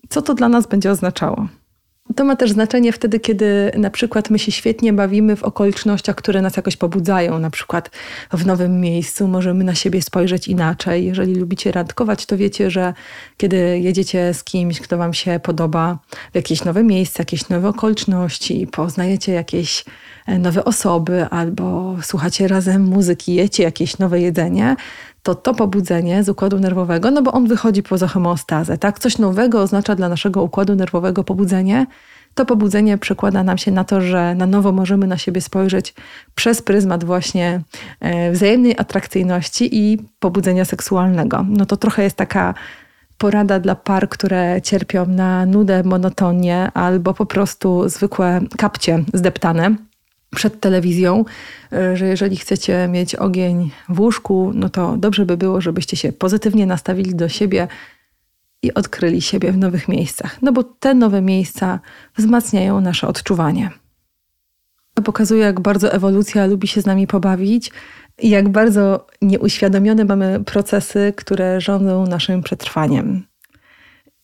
co 0.09 0.23
to 0.23 0.35
dla 0.35 0.49
nas 0.49 0.67
będzie 0.67 0.91
oznaczało. 0.91 1.49
To 2.17 2.25
ma 2.25 2.37
też 2.37 2.51
znaczenie 2.51 2.93
wtedy, 2.93 3.21
kiedy 3.21 3.73
na 3.77 3.91
przykład 3.91 4.31
my 4.31 4.39
się 4.39 4.53
świetnie 4.53 4.93
bawimy 4.93 5.37
w 5.37 5.43
okolicznościach, 5.43 6.17
które 6.17 6.43
nas 6.43 6.57
jakoś 6.57 6.77
pobudzają. 6.77 7.39
Na 7.39 7.51
przykład 7.51 7.91
w 8.33 8.47
nowym 8.47 8.81
miejscu 8.81 9.29
możemy 9.29 9.65
na 9.65 9.75
siebie 9.75 10.03
spojrzeć 10.03 10.49
inaczej. 10.49 11.05
Jeżeli 11.05 11.35
lubicie 11.35 11.73
randkować, 11.73 12.27
to 12.27 12.37
wiecie, 12.37 12.71
że 12.71 12.95
kiedy 13.37 13.79
jedziecie 13.79 14.35
z 14.35 14.45
kimś, 14.45 14.81
kto 14.81 14.99
wam 14.99 15.15
się 15.15 15.41
podoba 15.43 15.99
w 16.33 16.35
jakieś 16.35 16.65
nowe 16.65 16.85
miejsce, 16.85 17.21
jakieś 17.21 17.49
nowe 17.49 17.69
okoliczności, 17.69 18.67
poznajecie 18.67 19.33
jakieś 19.33 19.85
nowe 20.27 20.65
osoby 20.65 21.27
albo 21.31 21.97
słuchacie 22.03 22.49
razem 22.49 22.83
muzyki, 22.83 23.35
jecie 23.35 23.63
jakieś 23.63 23.99
nowe 23.99 24.21
jedzenie, 24.21 24.77
to 25.23 25.35
to 25.35 25.55
pobudzenie 25.55 26.25
z 26.25 26.29
układu 26.29 26.59
nerwowego, 26.59 27.11
no 27.11 27.23
bo 27.23 27.33
on 27.33 27.47
wychodzi 27.47 27.83
poza 27.83 28.07
homeostazę, 28.09 28.79
tak? 28.79 28.99
Coś 28.99 29.19
nowego 29.19 29.63
oznacza 29.63 29.95
dla 29.95 30.09
naszego 30.09 30.43
układu 30.43 30.75
nerwowego 30.75 31.25
pobudzenie. 31.25 31.87
To 32.35 32.47
pobudzenie 32.47 32.99
przekłada 32.99 33.43
nam 33.43 33.59
się 33.59 33.71
na 33.71 33.85
to, 33.85 34.01
że 34.01 34.35
na 34.35 34.47
nowo 34.47 34.73
możemy 34.73 35.07
na 35.07 35.19
siebie 35.19 35.41
spojrzeć 35.41 35.95
przez 36.35 36.63
pryzmat 36.63 37.05
właśnie 37.05 37.61
e, 38.01 38.33
wzajemnej 38.33 38.79
atrakcyjności 38.79 39.69
i 39.73 39.99
pobudzenia 40.19 40.65
seksualnego. 40.65 41.45
No 41.49 41.67
to 41.67 41.77
trochę 41.77 42.03
jest 42.03 42.17
taka 42.17 42.55
porada 43.19 43.61
dla 43.61 43.75
par, 43.75 44.09
które 44.09 44.63
cierpią 44.63 45.07
na 45.07 45.47
nudę, 45.47 45.83
monotonię 45.83 46.71
albo 46.75 47.15
po 47.15 47.27
prostu 47.27 47.89
zwykłe 47.89 48.41
kapcie 48.57 49.05
zdeptane 49.15 49.77
przed 50.35 50.61
telewizją, 50.61 51.25
e, 51.73 51.97
że 51.97 52.07
jeżeli 52.07 52.37
chcecie 52.37 52.89
mieć 52.89 53.15
ogień 53.15 53.71
w 53.89 54.01
łóżku, 54.01 54.53
no 54.55 54.69
to 54.69 54.97
dobrze 54.97 55.27
by 55.27 55.37
było, 55.37 55.61
żebyście 55.61 55.97
się 55.97 56.13
pozytywnie 56.13 56.67
nastawili 56.67 57.15
do 57.15 57.29
siebie 57.29 57.69
i 58.63 58.75
odkryli 58.75 59.23
siebie 59.23 59.53
w 59.53 59.57
nowych 59.57 59.89
miejscach. 59.89 60.43
No 60.43 60.53
bo 60.53 60.65
te 60.65 60.95
nowe 60.95 61.23
miejsca 61.23 61.81
wzmacniają 62.17 62.81
nasze 62.81 63.09
odczuwanie. 63.09 63.71
To 64.95 65.03
pokazuje, 65.03 65.43
jak 65.43 65.61
bardzo 65.61 65.93
ewolucja 65.93 66.47
lubi 66.47 66.69
się 66.69 66.81
z 66.81 66.87
nami 66.87 67.07
pobawić 67.07 67.71
i 68.19 68.31
jak 68.31 68.49
bardzo 68.49 69.07
nieuświadomione 69.23 70.05
mamy 70.05 70.45
procesy, 70.45 71.13
które 71.17 71.61
rządzą 71.61 72.07
naszym 72.07 72.43
przetrwaniem. 72.43 73.27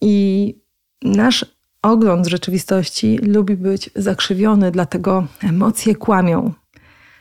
I 0.00 0.54
nasz 1.02 1.59
ogląd 1.82 2.26
rzeczywistości 2.26 3.18
lubi 3.18 3.56
być 3.56 3.90
zakrzywiony, 3.96 4.70
dlatego 4.70 5.26
emocje 5.42 5.94
kłamią. 5.94 6.52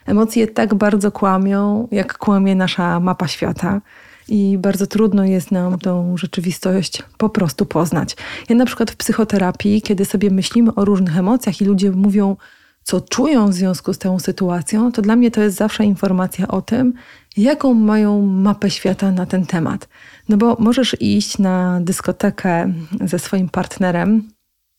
Emocje 0.05 0.47
tak 0.47 0.75
bardzo 0.75 1.11
kłamią, 1.11 1.87
jak 1.91 2.17
kłamie 2.17 2.55
nasza 2.55 2.99
mapa 2.99 3.27
świata. 3.27 3.81
I 4.27 4.57
bardzo 4.57 4.87
trudno 4.87 5.25
jest 5.25 5.51
nam 5.51 5.79
tą 5.79 6.17
rzeczywistość 6.17 7.03
po 7.17 7.29
prostu 7.29 7.65
poznać. 7.65 8.17
Ja 8.49 8.55
na 8.55 8.65
przykład 8.65 8.91
w 8.91 8.95
psychoterapii, 8.95 9.81
kiedy 9.81 10.05
sobie 10.05 10.31
myślimy 10.31 10.75
o 10.75 10.85
różnych 10.85 11.17
emocjach 11.17 11.61
i 11.61 11.65
ludzie 11.65 11.91
mówią, 11.91 12.35
co 12.83 13.01
czują 13.01 13.47
w 13.47 13.53
związku 13.53 13.93
z 13.93 13.97
tą 13.97 14.19
sytuacją, 14.19 14.91
to 14.91 15.01
dla 15.01 15.15
mnie 15.15 15.31
to 15.31 15.41
jest 15.41 15.57
zawsze 15.57 15.85
informacja 15.85 16.47
o 16.47 16.61
tym, 16.61 16.93
jaką 17.37 17.73
mają 17.73 18.21
mapę 18.25 18.69
świata 18.69 19.11
na 19.11 19.25
ten 19.25 19.45
temat. 19.45 19.87
No 20.29 20.37
bo 20.37 20.57
możesz 20.59 20.95
iść 20.99 21.37
na 21.37 21.79
dyskotekę 21.81 22.73
ze 23.05 23.19
swoim 23.19 23.49
partnerem 23.49 24.29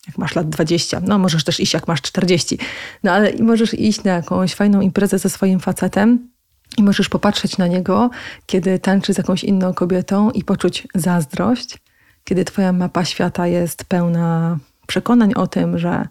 jak 0.06 0.18
masz 0.18 0.34
lat 0.34 0.48
20, 0.48 1.00
no 1.00 1.18
możesz 1.18 1.44
też 1.44 1.60
iść 1.60 1.74
jak 1.74 1.88
masz 1.88 2.02
40, 2.02 2.58
no 3.02 3.12
ale 3.12 3.32
możesz 3.40 3.74
iść 3.74 4.04
na 4.04 4.12
jakąś 4.12 4.54
fajną 4.54 4.80
imprezę 4.80 5.18
ze 5.18 5.30
swoim 5.30 5.60
facetem 5.60 6.30
i 6.78 6.82
możesz 6.82 7.08
popatrzeć 7.08 7.58
na 7.58 7.66
niego, 7.66 8.10
kiedy 8.46 8.78
tańczy 8.78 9.14
z 9.14 9.18
jakąś 9.18 9.44
inną 9.44 9.74
kobietą 9.74 10.30
i 10.30 10.44
poczuć 10.44 10.88
zazdrość, 10.94 11.78
kiedy 12.24 12.44
twoja 12.44 12.72
mapa 12.72 13.04
świata 13.04 13.46
jest 13.46 13.84
pełna 13.84 14.58
przekonań 14.86 15.34
o 15.34 15.46
tym, 15.46 15.78
że 15.78 16.08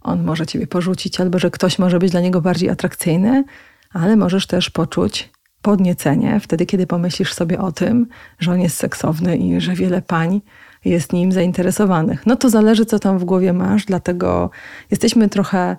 on 0.00 0.24
może 0.24 0.46
ciebie 0.46 0.66
porzucić 0.66 1.20
albo 1.20 1.38
że 1.38 1.50
ktoś 1.50 1.78
może 1.78 1.98
być 1.98 2.10
dla 2.10 2.20
niego 2.20 2.40
bardziej 2.40 2.70
atrakcyjny, 2.70 3.44
ale 3.92 4.16
możesz 4.16 4.46
też 4.46 4.70
poczuć 4.70 5.30
podniecenie 5.62 6.40
wtedy, 6.40 6.66
kiedy 6.66 6.86
pomyślisz 6.86 7.34
sobie 7.34 7.58
o 7.58 7.72
tym, 7.72 8.06
że 8.38 8.52
on 8.52 8.60
jest 8.60 8.76
seksowny 8.76 9.36
i 9.36 9.60
że 9.60 9.74
wiele 9.74 10.02
pań 10.02 10.40
jest 10.84 11.12
nim 11.12 11.32
zainteresowanych. 11.32 12.26
No 12.26 12.36
to 12.36 12.50
zależy, 12.50 12.86
co 12.86 12.98
tam 12.98 13.18
w 13.18 13.24
głowie 13.24 13.52
masz, 13.52 13.84
dlatego 13.84 14.50
jesteśmy 14.90 15.28
trochę 15.28 15.76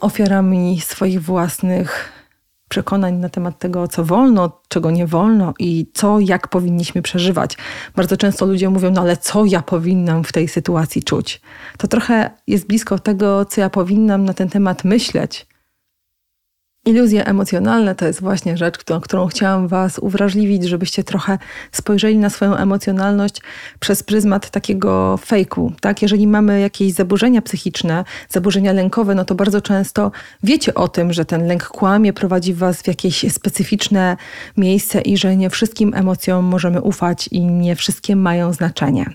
ofiarami 0.00 0.80
swoich 0.80 1.22
własnych 1.22 2.12
przekonań 2.68 3.14
na 3.14 3.28
temat 3.28 3.58
tego, 3.58 3.88
co 3.88 4.04
wolno, 4.04 4.60
czego 4.68 4.90
nie 4.90 5.06
wolno 5.06 5.54
i 5.58 5.90
co, 5.94 6.20
jak 6.20 6.48
powinniśmy 6.48 7.02
przeżywać. 7.02 7.56
Bardzo 7.96 8.16
często 8.16 8.46
ludzie 8.46 8.70
mówią, 8.70 8.90
no 8.90 9.00
ale 9.00 9.16
co 9.16 9.44
ja 9.44 9.62
powinnam 9.62 10.24
w 10.24 10.32
tej 10.32 10.48
sytuacji 10.48 11.02
czuć? 11.02 11.40
To 11.78 11.88
trochę 11.88 12.30
jest 12.46 12.66
blisko 12.66 12.98
tego, 12.98 13.44
co 13.44 13.60
ja 13.60 13.70
powinnam 13.70 14.24
na 14.24 14.34
ten 14.34 14.48
temat 14.48 14.84
myśleć, 14.84 15.46
Iluzje 16.86 17.26
emocjonalne 17.26 17.94
to 17.94 18.06
jest 18.06 18.20
właśnie 18.20 18.56
rzecz, 18.56 18.78
którą, 18.78 19.00
którą 19.00 19.26
chciałam 19.26 19.68
Was 19.68 19.98
uwrażliwić, 19.98 20.64
żebyście 20.64 21.04
trochę 21.04 21.38
spojrzeli 21.72 22.18
na 22.18 22.30
swoją 22.30 22.56
emocjonalność 22.56 23.40
przez 23.80 24.02
pryzmat 24.02 24.50
takiego 24.50 25.16
fejku. 25.16 25.72
Tak? 25.80 26.02
Jeżeli 26.02 26.26
mamy 26.26 26.60
jakieś 26.60 26.92
zaburzenia 26.92 27.42
psychiczne, 27.42 28.04
zaburzenia 28.28 28.72
lękowe, 28.72 29.14
no 29.14 29.24
to 29.24 29.34
bardzo 29.34 29.60
często 29.60 30.12
wiecie 30.42 30.74
o 30.74 30.88
tym, 30.88 31.12
że 31.12 31.24
ten 31.24 31.46
lęk 31.46 31.68
kłamie, 31.68 32.12
prowadzi 32.12 32.54
Was 32.54 32.82
w 32.82 32.88
jakieś 32.88 33.32
specyficzne 33.32 34.16
miejsce 34.56 35.00
i 35.00 35.16
że 35.16 35.36
nie 35.36 35.50
wszystkim 35.50 35.94
emocjom 35.94 36.44
możemy 36.44 36.80
ufać 36.80 37.28
i 37.28 37.40
nie 37.40 37.76
wszystkie 37.76 38.16
mają 38.16 38.52
znaczenie. 38.52 39.06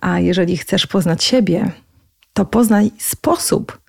A 0.00 0.20
jeżeli 0.20 0.56
chcesz 0.56 0.86
poznać 0.86 1.24
siebie, 1.24 1.70
to 2.32 2.44
poznaj 2.44 2.90
sposób, 2.98 3.81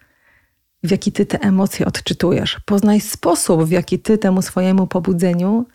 w 0.83 0.91
jaki 0.91 1.11
ty 1.11 1.25
te 1.25 1.39
emocje 1.39 1.85
odczytujesz. 1.85 2.59
Poznaj 2.65 3.01
sposób, 3.01 3.63
w 3.63 3.71
jaki 3.71 3.99
ty 3.99 4.17
temu 4.17 4.41
swojemu 4.41 4.87
pobudzeniu 4.87 5.65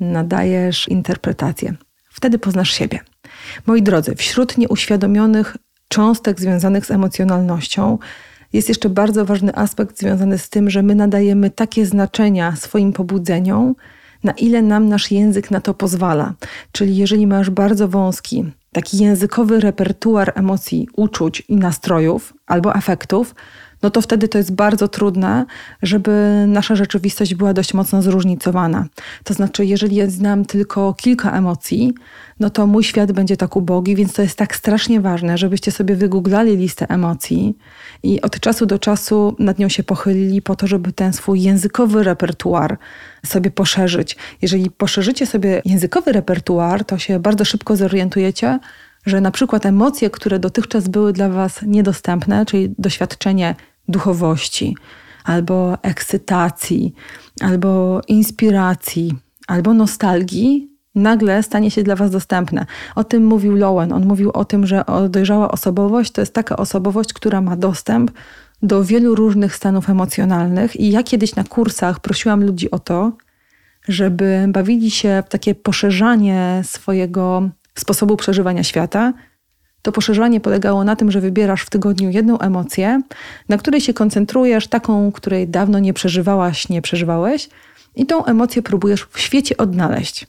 nadajesz 0.00 0.88
interpretację. 0.88 1.74
Wtedy 2.10 2.38
poznasz 2.38 2.70
siebie. 2.70 3.00
Moi 3.66 3.82
drodzy, 3.82 4.14
wśród 4.14 4.58
nieuświadomionych 4.58 5.56
cząstek 5.88 6.40
związanych 6.40 6.86
z 6.86 6.90
emocjonalnością 6.90 7.98
jest 8.52 8.68
jeszcze 8.68 8.88
bardzo 8.88 9.24
ważny 9.24 9.54
aspekt 9.54 9.98
związany 9.98 10.38
z 10.38 10.48
tym, 10.48 10.70
że 10.70 10.82
my 10.82 10.94
nadajemy 10.94 11.50
takie 11.50 11.86
znaczenia 11.86 12.56
swoim 12.56 12.92
pobudzeniom, 12.92 13.74
na 14.24 14.32
ile 14.32 14.62
nam 14.62 14.88
nasz 14.88 15.10
język 15.10 15.50
na 15.50 15.60
to 15.60 15.74
pozwala. 15.74 16.34
Czyli 16.72 16.96
jeżeli 16.96 17.26
masz 17.26 17.50
bardzo 17.50 17.88
wąski, 17.88 18.44
taki 18.72 18.98
językowy 18.98 19.60
repertuar 19.60 20.32
emocji, 20.34 20.88
uczuć 20.96 21.40
i 21.40 21.56
nastrojów 21.56 22.34
albo 22.46 22.74
efektów, 22.74 23.34
no 23.82 23.90
to 23.90 24.00
wtedy 24.00 24.28
to 24.28 24.38
jest 24.38 24.52
bardzo 24.52 24.88
trudne, 24.88 25.46
żeby 25.82 26.44
nasza 26.46 26.76
rzeczywistość 26.76 27.34
była 27.34 27.52
dość 27.54 27.74
mocno 27.74 28.02
zróżnicowana. 28.02 28.86
To 29.24 29.34
znaczy, 29.34 29.64
jeżeli 29.64 29.96
ja 29.96 30.10
znam 30.10 30.44
tylko 30.44 30.94
kilka 30.94 31.32
emocji, 31.32 31.94
no 32.40 32.50
to 32.50 32.66
mój 32.66 32.84
świat 32.84 33.12
będzie 33.12 33.36
tak 33.36 33.56
ubogi, 33.56 33.96
więc 33.96 34.12
to 34.12 34.22
jest 34.22 34.38
tak 34.38 34.56
strasznie 34.56 35.00
ważne, 35.00 35.38
żebyście 35.38 35.72
sobie 35.72 35.96
wygooglali 35.96 36.56
listę 36.56 36.86
emocji 36.88 37.56
i 38.02 38.20
od 38.20 38.40
czasu 38.40 38.66
do 38.66 38.78
czasu 38.78 39.36
nad 39.38 39.58
nią 39.58 39.68
się 39.68 39.82
pochylili 39.82 40.42
po 40.42 40.56
to, 40.56 40.66
żeby 40.66 40.92
ten 40.92 41.12
swój 41.12 41.42
językowy 41.42 42.02
repertuar 42.02 42.78
sobie 43.26 43.50
poszerzyć. 43.50 44.16
Jeżeli 44.42 44.70
poszerzycie 44.70 45.26
sobie 45.26 45.62
językowy 45.64 46.12
repertuar, 46.12 46.84
to 46.84 46.98
się 46.98 47.18
bardzo 47.18 47.44
szybko 47.44 47.76
zorientujecie, 47.76 48.58
że 49.08 49.20
na 49.20 49.30
przykład 49.30 49.66
emocje, 49.66 50.10
które 50.10 50.38
dotychczas 50.38 50.88
były 50.88 51.12
dla 51.12 51.28
Was 51.28 51.62
niedostępne, 51.62 52.46
czyli 52.46 52.74
doświadczenie 52.78 53.54
duchowości, 53.88 54.76
albo 55.24 55.78
ekscytacji, 55.82 56.94
albo 57.40 58.00
inspiracji, 58.08 59.14
albo 59.46 59.74
nostalgii, 59.74 60.68
nagle 60.94 61.42
stanie 61.42 61.70
się 61.70 61.82
dla 61.82 61.96
Was 61.96 62.10
dostępne. 62.10 62.66
O 62.94 63.04
tym 63.04 63.26
mówił 63.26 63.56
Lowen. 63.56 63.92
On 63.92 64.06
mówił 64.06 64.30
o 64.30 64.44
tym, 64.44 64.66
że 64.66 64.84
dojrzała 65.08 65.50
osobowość 65.50 66.12
to 66.12 66.20
jest 66.20 66.34
taka 66.34 66.56
osobowość, 66.56 67.12
która 67.12 67.40
ma 67.40 67.56
dostęp 67.56 68.10
do 68.62 68.84
wielu 68.84 69.14
różnych 69.14 69.56
stanów 69.56 69.90
emocjonalnych. 69.90 70.76
I 70.76 70.90
ja 70.90 71.02
kiedyś 71.02 71.36
na 71.36 71.44
kursach 71.44 72.00
prosiłam 72.00 72.44
ludzi 72.44 72.70
o 72.70 72.78
to, 72.78 73.12
żeby 73.88 74.46
bawili 74.48 74.90
się 74.90 75.22
w 75.26 75.28
takie 75.30 75.54
poszerzanie 75.54 76.62
swojego 76.64 77.50
sposobu 77.80 78.16
przeżywania 78.16 78.64
świata, 78.64 79.12
to 79.82 79.92
poszerzanie 79.92 80.40
polegało 80.40 80.84
na 80.84 80.96
tym, 80.96 81.10
że 81.10 81.20
wybierasz 81.20 81.62
w 81.62 81.70
tygodniu 81.70 82.10
jedną 82.10 82.38
emocję, 82.38 83.02
na 83.48 83.58
której 83.58 83.80
się 83.80 83.94
koncentrujesz, 83.94 84.68
taką, 84.68 85.12
której 85.12 85.48
dawno 85.48 85.78
nie 85.78 85.92
przeżywałaś, 85.92 86.68
nie 86.68 86.82
przeżywałeś, 86.82 87.48
i 87.96 88.06
tą 88.06 88.24
emocję 88.24 88.62
próbujesz 88.62 89.06
w 89.10 89.20
świecie 89.20 89.56
odnaleźć. 89.56 90.26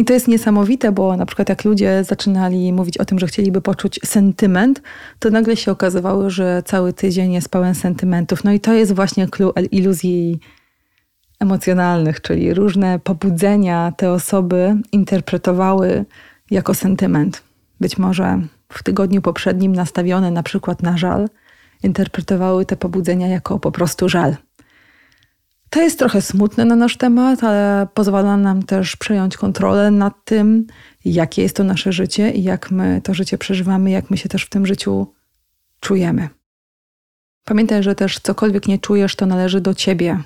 I 0.00 0.04
to 0.04 0.12
jest 0.12 0.28
niesamowite, 0.28 0.92
bo 0.92 1.16
na 1.16 1.26
przykład 1.26 1.48
jak 1.48 1.64
ludzie 1.64 2.04
zaczynali 2.04 2.72
mówić 2.72 2.98
o 2.98 3.04
tym, 3.04 3.18
że 3.18 3.26
chcieliby 3.26 3.60
poczuć 3.60 4.00
sentyment, 4.04 4.82
to 5.18 5.30
nagle 5.30 5.56
się 5.56 5.72
okazywało, 5.72 6.30
że 6.30 6.62
cały 6.66 6.92
tydzień 6.92 7.32
jest 7.32 7.48
pełen 7.48 7.74
sentymentów. 7.74 8.44
No 8.44 8.52
i 8.52 8.60
to 8.60 8.74
jest 8.74 8.94
właśnie 8.94 9.28
clue 9.28 9.52
iluzji 9.70 10.40
emocjonalnych, 11.40 12.20
czyli 12.20 12.54
różne 12.54 12.98
pobudzenia 12.98 13.92
te 13.96 14.12
osoby 14.12 14.76
interpretowały 14.92 16.04
jako 16.50 16.74
sentyment. 16.74 17.42
Być 17.80 17.98
może 17.98 18.40
w 18.72 18.82
tygodniu 18.82 19.22
poprzednim 19.22 19.72
nastawione 19.72 20.30
na 20.30 20.42
przykład 20.42 20.82
na 20.82 20.96
żal, 20.96 21.28
interpretowały 21.82 22.66
te 22.66 22.76
pobudzenia 22.76 23.28
jako 23.28 23.58
po 23.58 23.72
prostu 23.72 24.08
żal. 24.08 24.36
To 25.70 25.82
jest 25.82 25.98
trochę 25.98 26.22
smutne 26.22 26.64
na 26.64 26.76
nasz 26.76 26.96
temat, 26.96 27.44
ale 27.44 27.86
pozwala 27.94 28.36
nam 28.36 28.62
też 28.62 28.96
przejąć 28.96 29.36
kontrolę 29.36 29.90
nad 29.90 30.24
tym, 30.24 30.66
jakie 31.04 31.42
jest 31.42 31.56
to 31.56 31.64
nasze 31.64 31.92
życie 31.92 32.30
i 32.30 32.42
jak 32.42 32.70
my 32.70 33.00
to 33.04 33.14
życie 33.14 33.38
przeżywamy, 33.38 33.90
jak 33.90 34.10
my 34.10 34.16
się 34.16 34.28
też 34.28 34.44
w 34.44 34.50
tym 34.50 34.66
życiu 34.66 35.12
czujemy. 35.80 36.28
Pamiętaj, 37.44 37.82
że 37.82 37.94
też 37.94 38.18
cokolwiek 38.18 38.68
nie 38.68 38.78
czujesz, 38.78 39.16
to 39.16 39.26
należy 39.26 39.60
do 39.60 39.74
ciebie. 39.74 40.18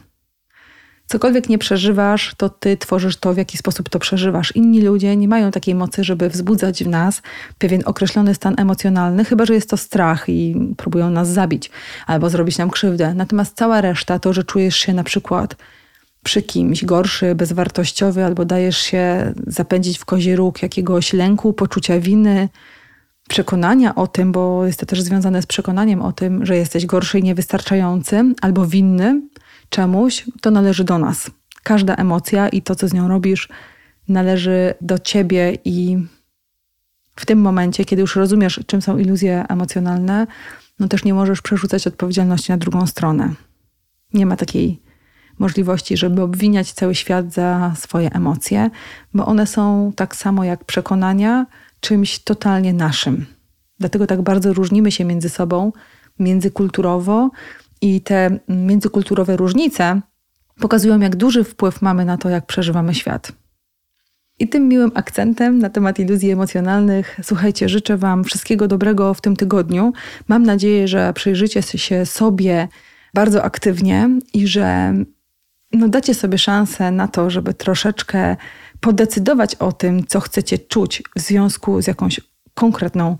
Cokolwiek 1.10 1.48
nie 1.48 1.58
przeżywasz, 1.58 2.34
to 2.36 2.48
ty 2.48 2.76
tworzysz 2.76 3.16
to, 3.16 3.34
w 3.34 3.36
jaki 3.36 3.58
sposób 3.58 3.88
to 3.88 3.98
przeżywasz. 3.98 4.56
Inni 4.56 4.82
ludzie 4.82 5.16
nie 5.16 5.28
mają 5.28 5.50
takiej 5.50 5.74
mocy, 5.74 6.04
żeby 6.04 6.28
wzbudzać 6.28 6.84
w 6.84 6.88
nas 6.88 7.22
pewien 7.58 7.82
określony 7.84 8.34
stan 8.34 8.54
emocjonalny, 8.58 9.24
chyba 9.24 9.46
że 9.46 9.54
jest 9.54 9.70
to 9.70 9.76
strach 9.76 10.28
i 10.28 10.56
próbują 10.76 11.10
nas 11.10 11.28
zabić 11.28 11.70
albo 12.06 12.30
zrobić 12.30 12.58
nam 12.58 12.70
krzywdę. 12.70 13.14
Natomiast 13.14 13.56
cała 13.56 13.80
reszta, 13.80 14.18
to, 14.18 14.32
że 14.32 14.44
czujesz 14.44 14.76
się 14.76 14.94
na 14.94 15.04
przykład 15.04 15.56
przy 16.22 16.42
kimś 16.42 16.84
gorszy, 16.84 17.34
bezwartościowy, 17.34 18.24
albo 18.24 18.44
dajesz 18.44 18.78
się 18.78 19.32
zapędzić 19.46 19.98
w 19.98 20.04
kozi 20.04 20.36
róg 20.36 20.62
jakiegoś 20.62 21.12
lęku, 21.12 21.52
poczucia 21.52 22.00
winy, 22.00 22.48
przekonania 23.28 23.94
o 23.94 24.06
tym, 24.06 24.32
bo 24.32 24.66
jest 24.66 24.80
to 24.80 24.86
też 24.86 25.02
związane 25.02 25.42
z 25.42 25.46
przekonaniem 25.46 26.02
o 26.02 26.12
tym, 26.12 26.46
że 26.46 26.56
jesteś 26.56 26.86
gorszy 26.86 27.18
i 27.18 27.22
niewystarczający 27.22 28.34
albo 28.42 28.66
winny 28.66 29.20
czemuś, 29.70 30.24
to 30.40 30.50
należy 30.50 30.84
do 30.84 30.98
nas. 30.98 31.30
Każda 31.62 31.94
emocja 31.94 32.48
i 32.48 32.62
to, 32.62 32.74
co 32.74 32.88
z 32.88 32.92
nią 32.92 33.08
robisz, 33.08 33.48
należy 34.08 34.74
do 34.80 34.98
ciebie 34.98 35.58
i 35.64 35.98
w 37.16 37.26
tym 37.26 37.40
momencie, 37.40 37.84
kiedy 37.84 38.02
już 38.02 38.16
rozumiesz, 38.16 38.60
czym 38.66 38.82
są 38.82 38.98
iluzje 38.98 39.44
emocjonalne, 39.48 40.26
no 40.78 40.88
też 40.88 41.04
nie 41.04 41.14
możesz 41.14 41.42
przerzucać 41.42 41.86
odpowiedzialności 41.86 42.52
na 42.52 42.58
drugą 42.58 42.86
stronę. 42.86 43.34
Nie 44.14 44.26
ma 44.26 44.36
takiej 44.36 44.82
możliwości, 45.38 45.96
żeby 45.96 46.22
obwiniać 46.22 46.72
cały 46.72 46.94
świat 46.94 47.32
za 47.32 47.74
swoje 47.76 48.12
emocje, 48.12 48.70
bo 49.14 49.26
one 49.26 49.46
są 49.46 49.92
tak 49.96 50.16
samo 50.16 50.44
jak 50.44 50.64
przekonania 50.64 51.46
czymś 51.80 52.18
totalnie 52.18 52.72
naszym. 52.72 53.26
Dlatego 53.78 54.06
tak 54.06 54.22
bardzo 54.22 54.52
różnimy 54.52 54.92
się 54.92 55.04
między 55.04 55.28
sobą, 55.28 55.72
międzykulturowo 56.18 57.30
i 57.80 58.00
te 58.00 58.38
międzykulturowe 58.48 59.36
różnice 59.36 60.00
pokazują, 60.60 61.00
jak 61.00 61.16
duży 61.16 61.44
wpływ 61.44 61.82
mamy 61.82 62.04
na 62.04 62.18
to, 62.18 62.28
jak 62.28 62.46
przeżywamy 62.46 62.94
świat. 62.94 63.32
I 64.38 64.48
tym 64.48 64.68
miłym 64.68 64.92
akcentem 64.94 65.58
na 65.58 65.70
temat 65.70 65.98
iluzji 65.98 66.30
emocjonalnych, 66.30 67.20
słuchajcie, 67.22 67.68
życzę 67.68 67.96
Wam 67.96 68.24
wszystkiego 68.24 68.68
dobrego 68.68 69.14
w 69.14 69.20
tym 69.20 69.36
tygodniu. 69.36 69.92
Mam 70.28 70.42
nadzieję, 70.42 70.88
że 70.88 71.12
przyjrzycie 71.12 71.62
się 71.62 72.06
sobie 72.06 72.68
bardzo 73.14 73.42
aktywnie 73.42 74.10
i 74.34 74.46
że 74.46 74.94
no, 75.72 75.88
dacie 75.88 76.14
sobie 76.14 76.38
szansę 76.38 76.90
na 76.90 77.08
to, 77.08 77.30
żeby 77.30 77.54
troszeczkę 77.54 78.36
podecydować 78.80 79.54
o 79.54 79.72
tym, 79.72 80.06
co 80.06 80.20
chcecie 80.20 80.58
czuć 80.58 81.02
w 81.16 81.20
związku 81.20 81.82
z 81.82 81.86
jakąś 81.86 82.20
konkretną 82.54 83.16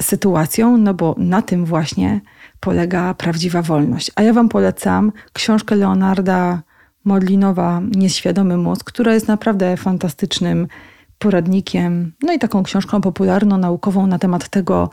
sytuacją, 0.00 0.76
no 0.76 0.94
bo 0.94 1.14
na 1.18 1.42
tym 1.42 1.64
właśnie 1.64 2.20
polega 2.60 3.14
prawdziwa 3.14 3.62
wolność. 3.62 4.10
A 4.16 4.22
ja 4.22 4.32
Wam 4.32 4.48
polecam 4.48 5.12
książkę 5.32 5.76
Leonarda 5.76 6.62
Modlinowa 7.04 7.80
Nieświadomy 7.96 8.56
mózg, 8.56 8.84
która 8.84 9.14
jest 9.14 9.28
naprawdę 9.28 9.76
fantastycznym 9.76 10.68
poradnikiem, 11.18 12.12
no 12.22 12.32
i 12.32 12.38
taką 12.38 12.62
książką 12.62 13.00
popularno-naukową 13.00 14.06
na 14.06 14.18
temat 14.18 14.48
tego, 14.48 14.90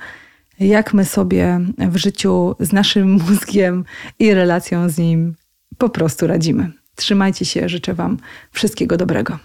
jak 0.60 0.94
my 0.94 1.06
sobie 1.06 1.60
w 1.78 1.98
życiu 1.98 2.56
z 2.60 2.74
naszym 2.74 3.12
mózgiem 3.28 3.86
i 4.20 4.34
relacją 4.34 4.90
z 4.90 4.98
nim 4.98 5.36
po 5.78 5.90
prostu 5.90 6.28
radzimy. 6.28 6.72
Trzymajcie 6.96 7.46
się, 7.46 7.70
życzę 7.70 7.94
Wam 7.94 8.18
wszystkiego 8.52 8.98
dobrego. 8.98 9.40